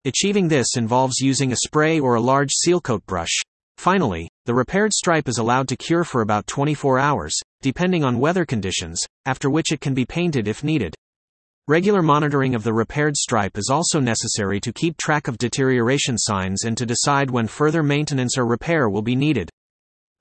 Achieving 0.07 0.47
this 0.47 0.77
involves 0.77 1.19
using 1.19 1.51
a 1.51 1.57
spray 1.57 1.99
or 1.99 2.15
a 2.15 2.21
large 2.21 2.53
seal 2.53 2.81
coat 2.81 3.05
brush. 3.07 3.41
Finally, 3.77 4.29
the 4.45 4.55
repaired 4.55 4.93
stripe 4.93 5.27
is 5.27 5.39
allowed 5.39 5.67
to 5.67 5.77
cure 5.77 6.05
for 6.05 6.21
about 6.21 6.47
24 6.47 7.01
hours, 7.01 7.37
depending 7.61 8.05
on 8.05 8.21
weather 8.21 8.45
conditions, 8.45 9.05
after 9.25 9.51
which 9.51 9.73
it 9.73 9.81
can 9.81 9.95
be 9.95 10.05
painted 10.05 10.47
if 10.47 10.63
needed. 10.63 10.95
Regular 11.67 12.03
monitoring 12.03 12.55
of 12.55 12.63
the 12.63 12.73
repaired 12.73 13.17
stripe 13.17 13.59
is 13.59 13.69
also 13.69 13.99
necessary 13.99 14.61
to 14.61 14.73
keep 14.73 14.97
track 14.97 15.27
of 15.27 15.39
deterioration 15.39 16.17
signs 16.17 16.63
and 16.63 16.79
to 16.79 16.87
decide 16.87 17.29
when 17.29 17.49
further 17.49 17.83
maintenance 17.83 18.39
or 18.39 18.47
repair 18.47 18.89
will 18.89 19.03
be 19.03 19.17
needed. 19.17 19.51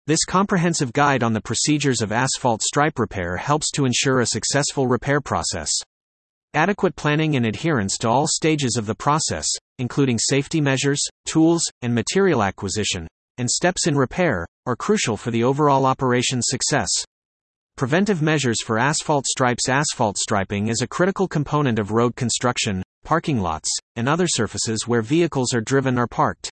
This 0.08 0.26
comprehensive 0.26 0.93
guide 0.93 1.21
on 1.21 1.34
the 1.34 1.41
procedures 1.41 2.02
of 2.02 2.12
asphalt 2.12 2.63
stripe 2.63 2.98
repair 2.98 3.38
helps 3.38 3.69
to 3.74 3.86
ensure 3.86 4.21
a 4.21 4.26
successful 4.26 4.88
repair 4.88 5.21
process. 5.21 5.69
Adequate 6.56 6.95
planning 6.95 7.36
and 7.36 7.45
adherence 7.45 8.00
to 8.00 8.10
all 8.10 8.26
stages 8.26 8.78
of 8.78 8.88
the 8.88 8.95
process, 8.95 9.45
including 9.80 10.18
safety 10.18 10.62
measures, 10.62 11.02
tools, 11.26 11.64
and 11.82 11.94
material 11.94 12.44
acquisition, 12.44 13.08
and 13.38 13.50
steps 13.50 13.88
in 13.88 13.96
repair, 13.96 14.46
are 14.66 14.76
crucial 14.76 15.18
for 15.18 15.32
the 15.32 15.44
overall 15.44 15.86
operation's 15.86 16.46
success. 16.48 16.90
Preventive 17.78 18.22
measures 18.22 18.62
for 18.64 18.80
asphalt 18.80 19.26
stripes 19.26 19.68
Asphalt 19.68 20.18
striping 20.18 20.70
is 20.70 20.82
a 20.82 20.88
critical 20.88 21.28
component 21.28 21.78
of 21.78 21.92
road 21.92 22.16
construction, 22.16 22.82
parking 23.04 23.42
lots, 23.42 23.70
and 23.98 24.08
other 24.08 24.28
surfaces 24.28 24.88
where 24.88 25.02
vehicles 25.02 25.54
are 25.54 25.62
driven 25.62 26.00
or 26.00 26.08
parked. 26.08 26.50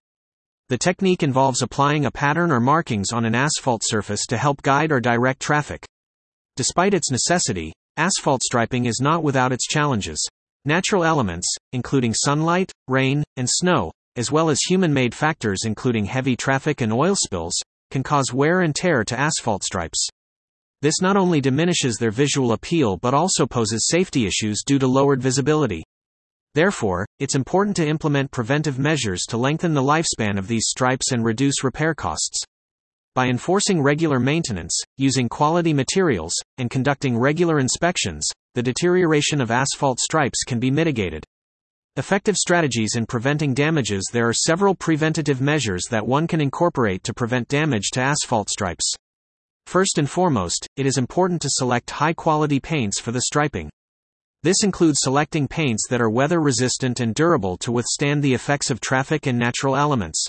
The 0.70 0.78
technique 0.78 1.24
involves 1.24 1.62
applying 1.62 2.06
a 2.06 2.12
pattern 2.12 2.52
or 2.52 2.60
markings 2.60 3.12
on 3.14 3.26
an 3.26 3.36
asphalt 3.36 3.84
surface 3.86 4.26
to 4.28 4.38
help 4.38 4.62
guide 4.62 4.92
or 4.92 5.00
direct 5.00 5.42
traffic. 5.42 5.86
Despite 6.56 6.94
its 6.94 7.10
necessity, 7.10 7.74
asphalt 7.98 8.44
striping 8.44 8.86
is 8.86 9.00
not 9.02 9.24
without 9.24 9.52
its 9.52 9.66
challenges. 9.66 10.20
Natural 10.66 11.04
elements, 11.04 11.48
including 11.74 12.14
sunlight, 12.14 12.72
rain, 12.88 13.22
and 13.36 13.50
snow, 13.50 13.92
as 14.16 14.32
well 14.32 14.50
as 14.50 14.62
human 14.62 14.94
made 14.94 15.14
factors 15.14 15.66
including 15.66 16.06
heavy 16.06 16.38
traffic 16.38 16.80
and 16.80 16.94
oil 16.94 17.16
spills, 17.16 17.54
can 17.92 18.02
cause 18.02 18.32
wear 18.34 18.62
and 18.62 18.74
tear 18.74 19.04
to 19.04 19.20
asphalt 19.20 19.64
stripes. 19.64 20.08
This 20.82 21.02
not 21.02 21.18
only 21.18 21.42
diminishes 21.42 21.98
their 21.98 22.12
visual 22.12 22.54
appeal 22.54 22.96
but 22.96 23.14
also 23.14 23.46
poses 23.46 23.88
safety 23.90 24.26
issues 24.26 24.64
due 24.66 24.80
to 24.80 24.88
lowered 24.88 25.22
visibility. 25.22 25.84
Therefore, 26.56 27.06
it's 27.20 27.36
important 27.36 27.76
to 27.78 27.88
implement 27.88 28.32
preventive 28.32 28.80
measures 28.80 29.24
to 29.30 29.38
lengthen 29.38 29.74
the 29.74 29.82
lifespan 29.82 30.38
of 30.38 30.48
these 30.48 30.68
stripes 30.68 31.12
and 31.12 31.26
reduce 31.26 31.64
repair 31.64 31.94
costs. 31.94 32.42
By 33.16 33.28
enforcing 33.28 33.82
regular 33.82 34.20
maintenance, 34.20 34.80
using 34.98 35.28
quality 35.28 35.74
materials, 35.74 36.34
and 36.58 36.70
conducting 36.70 37.18
regular 37.18 37.60
inspections, 37.60 38.24
the 38.54 38.64
deterioration 38.64 39.42
of 39.42 39.52
asphalt 39.52 40.00
stripes 40.00 40.44
can 40.44 40.60
be 40.60 40.72
mitigated. 40.72 41.24
Effective 41.96 42.36
strategies 42.36 42.96
in 42.96 43.06
preventing 43.06 43.54
damages 43.54 44.10
There 44.12 44.28
are 44.28 44.34
several 44.34 44.74
preventative 44.74 45.42
measures 45.42 45.84
that 45.92 46.08
one 46.08 46.28
can 46.28 46.42
incorporate 46.42 47.04
to 47.04 47.14
prevent 47.14 47.48
damage 47.48 47.92
to 47.94 48.02
asphalt 48.02 48.50
stripes. 48.50 48.94
First 49.68 49.98
and 49.98 50.10
foremost, 50.10 50.68
it 50.76 50.86
is 50.86 50.98
important 50.98 51.42
to 51.44 51.50
select 51.52 51.92
high 51.92 52.14
quality 52.14 52.60
paints 52.60 53.00
for 53.00 53.12
the 53.12 53.22
striping. 53.22 53.70
This 54.44 54.64
includes 54.64 55.00
selecting 55.02 55.48
paints 55.48 55.88
that 55.90 56.02
are 56.02 56.10
weather 56.10 56.42
resistant 56.42 57.00
and 57.00 57.16
durable 57.16 57.58
to 57.58 57.72
withstand 57.72 58.22
the 58.22 58.34
effects 58.34 58.70
of 58.70 58.82
traffic 58.82 59.26
and 59.26 59.40
natural 59.40 59.76
elements. 59.76 60.28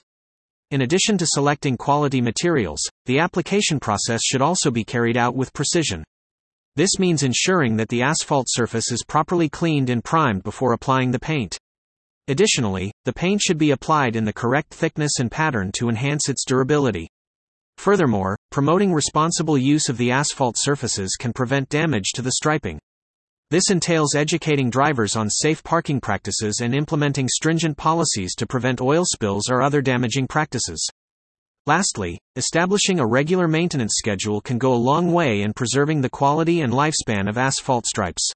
In 0.71 0.83
addition 0.83 1.19
to 1.19 1.27
selecting 1.27 1.77
quality 1.77 2.21
materials, 2.21 2.81
the 3.07 3.19
application 3.19 3.81
process 3.81 4.23
should 4.23 4.43
also 4.43 4.71
be 4.71 4.85
carried 4.85 5.17
out 5.17 5.35
with 5.35 5.53
precision. 5.53 6.05
This 6.77 6.99
means 6.99 7.23
ensuring 7.23 7.77
that 7.77 7.89
the 7.89 8.03
asphalt 8.03 8.47
surface 8.51 8.91
is 8.91 9.05
properly 9.05 9.49
cleaned 9.49 9.91
and 9.91 10.03
primed 10.03 10.43
before 10.43 10.73
applying 10.73 11.13
the 11.13 11.21
paint. 11.21 11.57
Additionally, 12.27 12.91
the 13.05 13.13
paint 13.13 13.41
should 13.41 13.59
be 13.59 13.71
applied 13.71 14.17
in 14.17 14.25
the 14.25 14.33
correct 14.33 14.75
thickness 14.75 15.21
and 15.21 15.31
pattern 15.31 15.71
to 15.77 15.89
enhance 15.89 16.29
its 16.29 16.45
durability. 16.45 17.09
Furthermore, 17.79 18.37
promoting 18.51 18.93
responsible 18.93 19.57
use 19.57 19.89
of 19.89 19.99
the 19.99 20.11
asphalt 20.11 20.57
surfaces 20.59 21.17
can 21.17 21.33
prevent 21.33 21.69
damage 21.69 22.11
to 22.15 22.23
the 22.23 22.33
striping. 22.33 22.81
This 23.51 23.71
entails 23.71 24.17
educating 24.17 24.69
drivers 24.69 25.15
on 25.15 25.31
safe 25.31 25.63
parking 25.63 26.01
practices 26.01 26.61
and 26.61 26.75
implementing 26.75 27.29
stringent 27.29 27.77
policies 27.77 28.35
to 28.35 28.47
prevent 28.47 28.81
oil 28.81 29.05
spills 29.05 29.49
or 29.49 29.63
other 29.63 29.81
damaging 29.81 30.27
practices. 30.27 30.85
Lastly, 31.67 32.19
establishing 32.37 33.01
a 33.01 33.07
regular 33.07 33.49
maintenance 33.49 33.95
schedule 33.97 34.43
can 34.43 34.59
go 34.59 34.75
a 34.75 34.77
long 34.77 35.13
way 35.13 35.41
in 35.41 35.55
preserving 35.55 36.03
the 36.03 36.11
quality 36.11 36.61
and 36.61 36.73
lifespan 36.73 37.27
of 37.27 37.39
asphalt 37.39 37.87
stripes. 37.87 38.31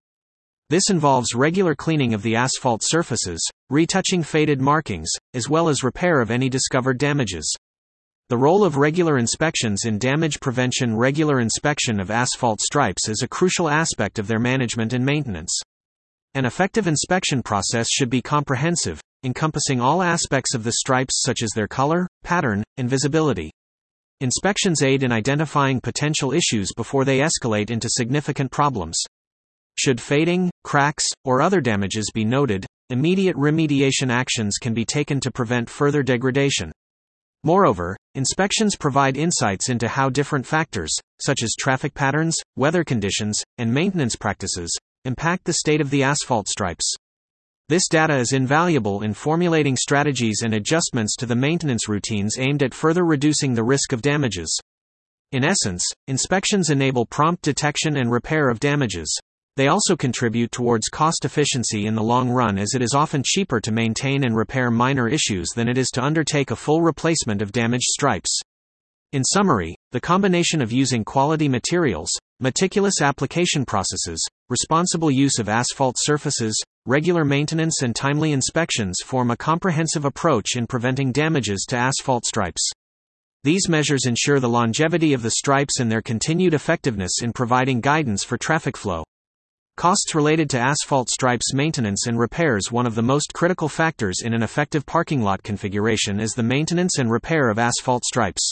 This 0.70 0.88
involves 0.88 1.34
regular 1.34 1.74
cleaning 1.74 2.14
of 2.14 2.22
the 2.22 2.36
asphalt 2.36 2.80
surfaces, 2.82 3.40
retouching 3.68 4.22
faded 4.22 4.62
markings, 4.62 5.10
as 5.34 5.48
well 5.48 5.68
as 5.68 5.84
repair 5.84 6.22
of 6.22 6.30
any 6.30 6.48
discovered 6.48 6.98
damages. 6.98 7.54
The 8.30 8.38
role 8.38 8.64
of 8.64 8.76
regular 8.76 9.18
inspections 9.18 9.84
in 9.84 9.98
damage 9.98 10.40
prevention 10.40 10.96
Regular 10.96 11.40
inspection 11.40 12.00
of 12.00 12.10
asphalt 12.10 12.60
stripes 12.60 13.08
is 13.08 13.22
a 13.22 13.28
crucial 13.28 13.68
aspect 13.68 14.18
of 14.18 14.26
their 14.26 14.38
management 14.38 14.94
and 14.94 15.04
maintenance. 15.04 15.58
An 16.34 16.46
effective 16.46 16.86
inspection 16.86 17.42
process 17.42 17.88
should 17.90 18.10
be 18.10 18.22
comprehensive, 18.22 19.00
encompassing 19.24 19.80
all 19.80 20.02
aspects 20.02 20.54
of 20.54 20.64
the 20.64 20.72
stripes 20.72 21.22
such 21.24 21.42
as 21.42 21.50
their 21.54 21.68
color, 21.68 22.06
pattern, 22.22 22.62
and 22.76 22.88
visibility. 22.88 23.50
Inspections 24.20 24.82
aid 24.82 25.02
in 25.02 25.12
identifying 25.12 25.80
potential 25.80 26.32
issues 26.32 26.72
before 26.76 27.04
they 27.04 27.18
escalate 27.18 27.70
into 27.70 27.88
significant 27.88 28.50
problems. 28.50 28.96
Should 29.76 30.00
fading, 30.00 30.50
cracks, 30.64 31.04
or 31.24 31.40
other 31.40 31.60
damages 31.60 32.10
be 32.12 32.24
noted, 32.24 32.66
immediate 32.90 33.36
remediation 33.36 34.10
actions 34.10 34.58
can 34.58 34.74
be 34.74 34.84
taken 34.84 35.20
to 35.20 35.30
prevent 35.30 35.70
further 35.70 36.02
degradation. 36.02 36.72
Moreover, 37.44 37.96
inspections 38.16 38.74
provide 38.74 39.16
insights 39.16 39.68
into 39.68 39.86
how 39.86 40.10
different 40.10 40.46
factors, 40.46 40.92
such 41.22 41.44
as 41.44 41.54
traffic 41.56 41.94
patterns, 41.94 42.36
weather 42.56 42.82
conditions, 42.82 43.40
and 43.58 43.72
maintenance 43.72 44.16
practices, 44.16 44.76
impact 45.04 45.44
the 45.44 45.52
state 45.52 45.80
of 45.80 45.90
the 45.90 46.02
asphalt 46.02 46.48
stripes. 46.48 46.96
This 47.68 47.86
data 47.86 48.16
is 48.16 48.32
invaluable 48.32 49.02
in 49.02 49.12
formulating 49.12 49.76
strategies 49.76 50.40
and 50.42 50.54
adjustments 50.54 51.14
to 51.16 51.26
the 51.26 51.36
maintenance 51.36 51.86
routines 51.86 52.38
aimed 52.38 52.62
at 52.62 52.72
further 52.72 53.04
reducing 53.04 53.52
the 53.52 53.62
risk 53.62 53.92
of 53.92 54.00
damages. 54.00 54.58
In 55.32 55.44
essence, 55.44 55.84
inspections 56.06 56.70
enable 56.70 57.04
prompt 57.04 57.42
detection 57.42 57.98
and 57.98 58.10
repair 58.10 58.48
of 58.48 58.58
damages. 58.58 59.14
They 59.56 59.68
also 59.68 59.96
contribute 59.96 60.50
towards 60.50 60.88
cost 60.88 61.26
efficiency 61.26 61.84
in 61.84 61.94
the 61.94 62.02
long 62.02 62.30
run 62.30 62.56
as 62.56 62.72
it 62.74 62.80
is 62.80 62.94
often 62.94 63.22
cheaper 63.22 63.60
to 63.60 63.70
maintain 63.70 64.24
and 64.24 64.34
repair 64.34 64.70
minor 64.70 65.06
issues 65.06 65.50
than 65.54 65.68
it 65.68 65.76
is 65.76 65.90
to 65.90 66.02
undertake 66.02 66.50
a 66.50 66.56
full 66.56 66.80
replacement 66.80 67.42
of 67.42 67.52
damaged 67.52 67.88
stripes. 67.90 68.40
In 69.12 69.24
summary, 69.24 69.76
the 69.92 70.00
combination 70.00 70.62
of 70.62 70.72
using 70.72 71.04
quality 71.04 71.50
materials, 71.50 72.10
meticulous 72.40 73.02
application 73.02 73.66
processes, 73.66 74.24
responsible 74.48 75.10
use 75.10 75.38
of 75.38 75.50
asphalt 75.50 75.96
surfaces, 75.98 76.58
regular 76.88 77.22
maintenance, 77.22 77.82
and 77.82 77.94
timely 77.94 78.32
inspections 78.32 78.96
form 79.04 79.30
a 79.30 79.36
comprehensive 79.36 80.06
approach 80.06 80.56
in 80.56 80.66
preventing 80.66 81.12
damages 81.12 81.66
to 81.68 81.76
asphalt 81.76 82.24
stripes. 82.24 82.70
These 83.44 83.68
measures 83.68 84.06
ensure 84.06 84.40
the 84.40 84.48
longevity 84.48 85.12
of 85.12 85.22
the 85.22 85.32
stripes 85.32 85.80
and 85.80 85.92
their 85.92 86.00
continued 86.00 86.54
effectiveness 86.54 87.22
in 87.22 87.34
providing 87.34 87.82
guidance 87.82 88.24
for 88.24 88.38
traffic 88.38 88.74
flow. 88.74 89.04
Costs 89.76 90.14
related 90.14 90.50
to 90.50 90.58
asphalt 90.58 91.10
stripes 91.10 91.52
maintenance 91.52 92.06
and 92.06 92.18
repairs 92.18 92.72
One 92.72 92.86
of 92.86 92.94
the 92.94 93.02
most 93.02 93.32
critical 93.34 93.68
factors 93.68 94.22
in 94.24 94.32
an 94.32 94.42
effective 94.42 94.84
parking 94.86 95.22
lot 95.22 95.42
configuration 95.42 96.18
is 96.18 96.32
the 96.32 96.42
maintenance 96.42 96.98
and 96.98 97.10
repair 97.10 97.50
of 97.50 97.58
asphalt 97.58 98.04
stripes. 98.04 98.50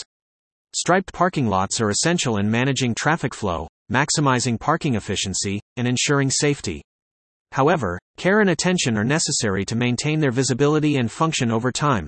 Striped 0.75 1.11
parking 1.11 1.47
lots 1.47 1.81
are 1.81 1.89
essential 1.89 2.37
in 2.37 2.51
managing 2.51 2.93
traffic 2.93 3.33
flow, 3.33 3.67
maximizing 3.91 4.59
parking 4.59 4.95
efficiency, 4.95 5.59
and 5.75 5.87
ensuring 5.87 6.29
safety. 6.29 6.83
However, 7.57 7.97
care 8.17 8.39
and 8.39 8.51
attention 8.51 8.99
are 8.99 9.03
necessary 9.03 9.65
to 9.65 9.75
maintain 9.75 10.19
their 10.19 10.29
visibility 10.29 10.97
and 10.97 11.11
function 11.11 11.49
over 11.49 11.71
time. 11.71 12.07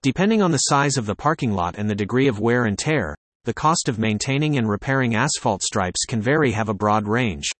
Depending 0.00 0.40
on 0.40 0.52
the 0.52 0.70
size 0.72 0.96
of 0.96 1.04
the 1.04 1.14
parking 1.14 1.52
lot 1.52 1.74
and 1.76 1.90
the 1.90 1.94
degree 1.94 2.28
of 2.28 2.40
wear 2.40 2.64
and 2.64 2.78
tear, 2.78 3.14
the 3.44 3.52
cost 3.52 3.90
of 3.90 3.98
maintaining 3.98 4.56
and 4.56 4.66
repairing 4.66 5.14
asphalt 5.14 5.62
stripes 5.62 6.06
can 6.08 6.22
vary 6.22 6.52
have 6.52 6.70
a 6.70 6.74
broad 6.82 7.06
range. 7.06 7.50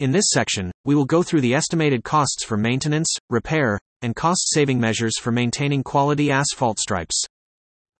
In 0.00 0.12
this 0.12 0.30
section, 0.30 0.72
we 0.86 0.94
will 0.94 1.04
go 1.04 1.22
through 1.22 1.42
the 1.42 1.52
estimated 1.52 2.04
costs 2.04 2.42
for 2.42 2.56
maintenance, 2.56 3.14
repair, 3.28 3.78
and 4.00 4.16
cost 4.16 4.50
saving 4.50 4.80
measures 4.80 5.18
for 5.20 5.30
maintaining 5.30 5.82
quality 5.82 6.30
asphalt 6.30 6.78
stripes. 6.78 7.22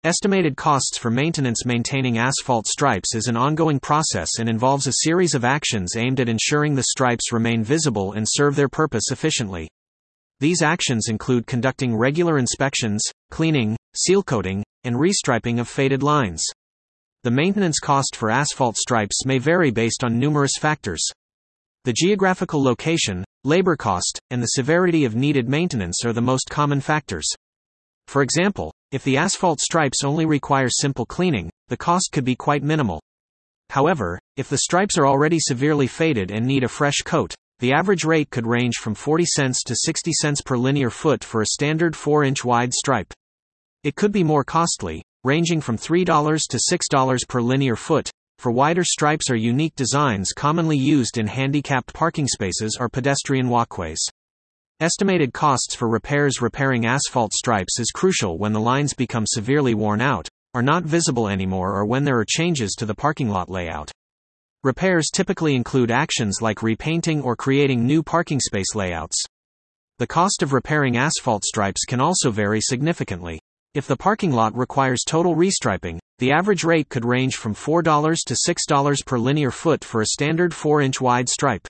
Estimated 0.07 0.57
costs 0.57 0.97
for 0.97 1.11
maintenance 1.11 1.67
Maintaining 1.67 2.17
asphalt 2.17 2.69
stripes 2.69 3.17
is 3.17 3.27
an 3.27 3.37
ongoing 3.37 3.81
process 3.81 4.39
and 4.39 4.49
involves 4.49 4.87
a 4.87 5.03
series 5.03 5.35
of 5.35 5.45
actions 5.45 5.97
aimed 5.97 6.21
at 6.21 6.29
ensuring 6.29 6.77
the 6.77 6.85
stripes 6.85 7.33
remain 7.33 7.65
visible 7.65 8.13
and 8.13 8.25
serve 8.25 8.55
their 8.55 8.69
purpose 8.69 9.11
efficiently. 9.11 9.69
These 10.39 10.63
actions 10.63 11.09
include 11.09 11.49
conducting 11.49 11.97
regular 11.97 12.39
inspections, 12.39 13.03
cleaning, 13.33 13.77
seal 13.97 14.23
coating, 14.23 14.63
and 14.85 14.95
restriping 14.95 15.59
of 15.59 15.67
faded 15.67 16.05
lines. 16.05 16.45
The 17.25 17.33
maintenance 17.33 17.81
cost 17.81 18.15
for 18.15 18.31
asphalt 18.31 18.77
stripes 18.77 19.27
may 19.27 19.39
vary 19.39 19.73
based 19.73 20.05
on 20.05 20.21
numerous 20.21 20.53
factors. 20.57 21.05
The 21.83 21.93
geographical 21.93 22.63
location, 22.63 23.25
labor 23.43 23.75
cost, 23.75 24.21
and 24.31 24.41
the 24.41 24.55
severity 24.55 25.05
of 25.05 25.17
needed 25.17 25.49
maintenance 25.49 26.05
are 26.05 26.13
the 26.13 26.23
most 26.23 26.49
common 26.49 26.81
factors. 26.81 27.27
For 28.07 28.23
example, 28.23 28.73
if 28.97 29.05
the 29.05 29.19
asphalt 29.19 29.61
stripes 29.61 30.05
only 30.05 30.25
require 30.25 30.71
simple 30.71 31.05
cleaning, 31.05 31.51
the 31.69 31.77
cost 31.77 32.09
could 32.13 32.25
be 32.25 32.35
quite 32.35 32.63
minimal. 32.63 32.99
However, 33.69 34.19
if 34.39 34.49
the 34.49 34.57
stripes 34.57 34.97
are 34.97 35.07
already 35.07 35.39
severely 35.39 35.87
faded 35.87 36.31
and 36.31 36.47
need 36.47 36.65
a 36.65 36.69
fresh 36.69 37.03
coat, 37.05 37.35
the 37.59 37.75
average 37.75 38.07
rate 38.07 38.31
could 38.31 38.47
range 38.47 38.77
from 38.77 38.95
40 38.95 39.27
cents 39.27 39.63
to 39.65 39.77
60 39.77 40.13
cents 40.15 40.41
per 40.41 40.57
linear 40.57 40.89
foot 40.89 41.23
for 41.23 41.43
a 41.43 41.49
standard 41.49 41.93
4-inch 41.93 42.43
wide 42.43 42.73
stripe. 42.73 43.13
It 43.85 43.97
could 43.97 44.13
be 44.13 44.25
more 44.25 44.45
costly, 44.45 45.03
ranging 45.25 45.61
from 45.61 45.77
$3 45.77 46.41
to 46.49 46.59
$6 46.59 47.29
per 47.29 47.43
linear 47.43 47.77
foot, 47.77 48.11
for 48.39 48.51
wider 48.51 48.83
stripes 48.83 49.29
or 49.29 49.37
unique 49.37 49.75
designs 49.75 50.33
commonly 50.33 50.79
used 50.79 51.19
in 51.19 51.27
handicapped 51.27 51.93
parking 51.93 52.29
spaces 52.29 52.79
or 52.81 52.89
pedestrian 52.89 53.51
walkways. 53.51 54.01
Estimated 54.79 55.33
costs 55.33 55.75
for 55.75 55.89
repairs 55.89 56.43
Repairing 56.43 56.85
asphalt 56.85 57.33
stripes 57.33 57.81
is 57.81 57.91
crucial 57.91 58.37
when 58.37 58.53
the 58.53 58.61
lines 58.61 58.93
become 58.93 59.25
severely 59.27 59.73
worn 59.73 60.03
out, 60.03 60.29
are 60.53 60.61
not 60.61 60.85
visible 60.85 61.29
anymore 61.29 61.75
or 61.75 61.87
when 61.87 62.05
there 62.05 62.19
are 62.19 62.27
changes 62.29 62.75
to 62.75 62.85
the 62.85 62.95
parking 62.95 63.31
lot 63.31 63.49
layout. 63.49 63.91
Repairs 64.63 65.09
typically 65.11 65.55
include 65.55 65.91
actions 65.91 66.43
like 66.43 66.63
repainting 66.63 67.23
or 67.23 67.35
creating 67.35 67.87
new 67.87 68.03
parking 68.03 68.39
space 68.39 68.75
layouts. 68.75 69.17
The 69.99 70.07
cost 70.07 70.43
of 70.43 70.53
repairing 70.53 70.99
asphalt 70.99 71.47
stripes 71.47 71.87
can 71.87 72.03
also 72.03 72.31
vary 72.31 72.61
significantly. 72.61 73.41
If 73.73 73.87
the 73.87 73.97
parking 73.97 74.33
lot 74.33 74.55
requires 74.55 75.05
total 75.07 75.35
restriping, 75.35 76.01
the 76.19 76.33
average 76.33 76.65
rate 76.65 76.91
could 76.91 77.07
range 77.07 77.37
from 77.37 77.55
$4 77.55 77.83
to 78.27 78.35
$6 78.35 79.07
per 79.07 79.19
linear 79.19 79.51
foot 79.51 79.83
for 79.83 80.03
a 80.03 80.07
standard 80.07 80.53
4 80.53 80.83
inch 80.83 81.01
wide 81.01 81.31
stripe. 81.31 81.67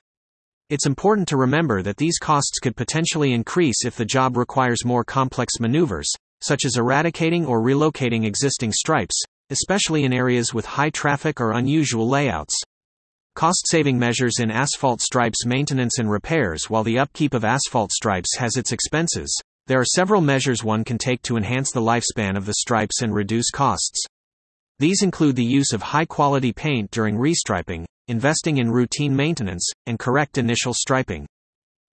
It's 0.69 0.87
important 0.87 1.29
to 1.29 1.37
remember 1.37 1.81
that 1.83 1.97
these 1.97 2.19
costs 2.19 2.59
could 2.59 2.75
potentially 2.75 3.33
increase 3.33 3.85
if 3.85 3.95
the 3.95 4.05
job 4.05 4.37
requires 4.37 4.85
more 4.85 5.05
complex 5.05 5.61
maneuvers, 5.61 6.11
such 6.41 6.65
as 6.65 6.77
eradicating 6.77 7.47
or 7.47 7.61
relocating 7.63 8.25
existing 8.27 8.73
stripes, 8.73 9.15
especially 9.51 10.03
in 10.03 10.13
areas 10.13 10.53
with 10.53 10.67
high 10.67 10.91
traffic 10.91 11.41
or 11.41 11.53
unusual 11.53 12.09
layouts. 12.09 12.61
Cost 13.37 13.69
saving 13.69 13.97
measures 13.97 14.41
in 14.41 14.51
asphalt 14.51 15.01
stripes 15.01 15.47
maintenance 15.47 16.01
and 16.01 16.11
repairs 16.11 16.69
While 16.69 16.83
the 16.83 16.99
upkeep 16.99 17.33
of 17.33 17.45
asphalt 17.45 17.93
stripes 17.93 18.37
has 18.37 18.57
its 18.57 18.73
expenses, 18.73 19.33
there 19.69 19.79
are 19.79 19.85
several 19.85 20.21
measures 20.21 20.65
one 20.65 20.83
can 20.83 20.99
take 20.99 21.23
to 21.23 21.37
enhance 21.37 21.71
the 21.71 21.81
lifespan 21.81 22.37
of 22.37 22.45
the 22.45 22.55
stripes 22.55 23.03
and 23.03 23.15
reduce 23.15 23.51
costs. 23.51 24.05
These 24.81 25.03
include 25.03 25.37
the 25.37 25.45
use 25.45 25.73
of 25.73 25.83
high 25.83 26.07
quality 26.07 26.53
paint 26.53 26.91
during 26.91 27.17
restriping, 27.17 27.85
investing 28.09 28.59
in 28.59 28.71
routine 28.71 29.15
maintenance, 29.15 29.69
and 29.87 29.99
correct 29.99 30.39
initial 30.39 30.75
striping. 30.75 31.27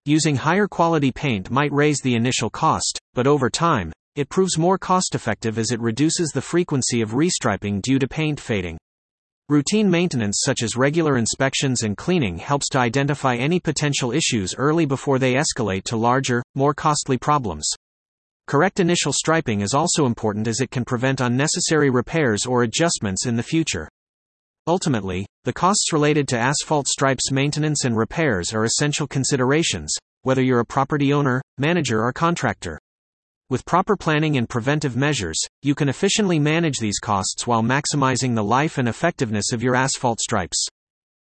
Using 0.06 0.36
higher 0.36 0.68
quality 0.68 1.12
paint 1.12 1.50
might 1.50 1.72
raise 1.72 2.00
the 2.02 2.16
initial 2.16 2.50
cost, 2.50 3.00
but 3.14 3.28
over 3.28 3.50
time, 3.50 3.92
it 4.16 4.30
proves 4.30 4.58
more 4.58 4.78
cost 4.78 5.16
effective 5.16 5.58
as 5.58 5.72
it 5.72 5.80
reduces 5.80 6.30
the 6.30 6.42
frequency 6.42 7.02
of 7.02 7.12
restriping 7.12 7.82
due 7.82 7.98
to 7.98 8.08
paint 8.08 8.40
fading. 8.40 8.78
Routine 9.50 9.90
maintenance 9.90 10.42
such 10.46 10.62
as 10.62 10.78
regular 10.78 11.18
inspections 11.18 11.84
and 11.84 11.98
cleaning 11.98 12.38
helps 12.38 12.70
to 12.70 12.80
identify 12.80 13.36
any 13.36 13.60
potential 13.60 14.12
issues 14.12 14.56
early 14.56 14.86
before 14.86 15.20
they 15.20 15.34
escalate 15.34 15.84
to 15.86 15.98
larger, 15.98 16.44
more 16.56 16.74
costly 16.74 17.18
problems. 17.18 17.70
Correct 18.46 18.80
initial 18.80 19.14
striping 19.14 19.62
is 19.62 19.74
also 19.74 20.06
important 20.06 20.48
as 20.48 20.60
it 20.60 20.70
can 20.70 20.86
prevent 20.86 21.22
unnecessary 21.22 21.90
repairs 21.90 22.46
or 22.46 22.64
adjustments 22.64 23.26
in 23.26 23.36
the 23.36 23.44
future. 23.44 23.90
Ultimately, 24.66 25.26
the 25.44 25.52
costs 25.52 25.92
related 25.92 26.26
to 26.30 26.40
asphalt 26.40 26.88
stripes 26.88 27.32
maintenance 27.32 27.84
and 27.84 27.98
repairs 27.98 28.54
are 28.54 28.64
essential 28.64 29.08
considerations, 29.08 29.94
whether 30.22 30.42
you're 30.42 30.62
a 30.62 30.66
property 30.66 31.12
owner, 31.12 31.42
manager, 31.58 32.02
or 32.02 32.14
contractor. 32.14 32.80
With 33.50 33.66
proper 33.66 33.98
planning 33.98 34.38
and 34.38 34.48
preventive 34.48 34.96
measures, 34.96 35.38
you 35.64 35.76
can 35.76 35.90
efficiently 35.90 36.40
manage 36.40 36.78
these 36.78 37.00
costs 37.00 37.46
while 37.46 37.62
maximizing 37.62 38.36
the 38.36 38.44
life 38.44 38.78
and 38.78 38.88
effectiveness 38.88 39.52
of 39.52 39.62
your 39.62 39.76
asphalt 39.76 40.22
stripes. 40.22 40.66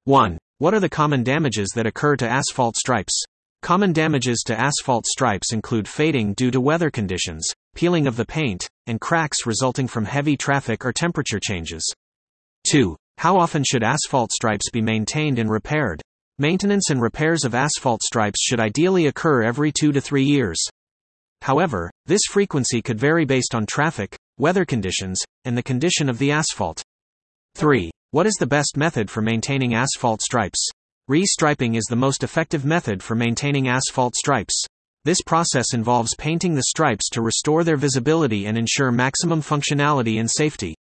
1. 0.06 0.38
What 0.60 0.74
are 0.74 0.80
the 0.80 0.88
common 0.88 1.24
damages 1.24 1.68
that 1.76 1.86
occur 1.86 2.16
to 2.16 2.30
asphalt 2.30 2.78
stripes? 2.78 3.22
Common 3.62 3.92
damages 3.92 4.42
to 4.48 4.58
asphalt 4.58 5.06
stripes 5.06 5.52
include 5.52 5.86
fading 5.86 6.34
due 6.36 6.50
to 6.50 6.62
weather 6.62 6.90
conditions, 6.90 7.46
peeling 7.76 8.08
of 8.08 8.16
the 8.16 8.26
paint, 8.26 8.70
and 8.86 9.02
cracks 9.02 9.46
resulting 9.46 9.90
from 9.90 10.06
heavy 10.06 10.38
traffic 10.38 10.86
or 10.86 10.94
temperature 10.94 11.42
changes. 11.42 11.84
2. 12.72 12.96
How 13.18 13.38
often 13.40 13.64
should 13.64 13.84
asphalt 13.84 14.32
stripes 14.32 14.70
be 14.70 14.82
maintained 14.82 15.40
and 15.40 15.50
repaired? 15.50 16.02
Maintenance 16.38 16.92
and 16.92 17.02
repairs 17.02 17.44
of 17.46 17.56
asphalt 17.56 18.04
stripes 18.04 18.40
should 18.40 18.60
ideally 18.60 19.08
occur 19.08 19.42
every 19.42 19.72
2 19.72 19.92
to 19.92 20.00
3 20.00 20.24
years. 20.24 20.64
However, 21.42 21.90
this 22.06 22.22
frequency 22.30 22.80
could 22.80 23.00
vary 23.00 23.26
based 23.26 23.56
on 23.56 23.66
traffic, 23.66 24.16
weather 24.38 24.66
conditions, 24.66 25.20
and 25.46 25.58
the 25.58 25.64
condition 25.64 26.10
of 26.10 26.20
the 26.20 26.32
asphalt. 26.32 26.84
3. 27.56 27.90
What 28.12 28.28
is 28.28 28.36
the 28.36 28.46
best 28.46 28.78
method 28.78 29.10
for 29.10 29.24
maintaining 29.24 29.74
asphalt 29.74 30.22
stripes? 30.22 30.70
Restriping 31.10 31.76
is 31.76 31.86
the 31.86 31.96
most 31.96 32.24
effective 32.24 32.66
method 32.66 33.02
for 33.02 33.16
maintaining 33.16 33.68
asphalt 33.68 34.16
stripes. 34.16 34.64
This 35.06 35.22
process 35.26 35.74
involves 35.74 36.14
painting 36.20 36.54
the 36.54 36.66
stripes 36.70 37.10
to 37.10 37.24
restore 37.24 37.64
their 37.64 37.78
visibility 37.78 38.46
and 38.46 38.60
ensure 38.60 38.92
maximum 38.92 39.42
functionality 39.42 40.20
and 40.20 40.30
safety. 40.30 40.76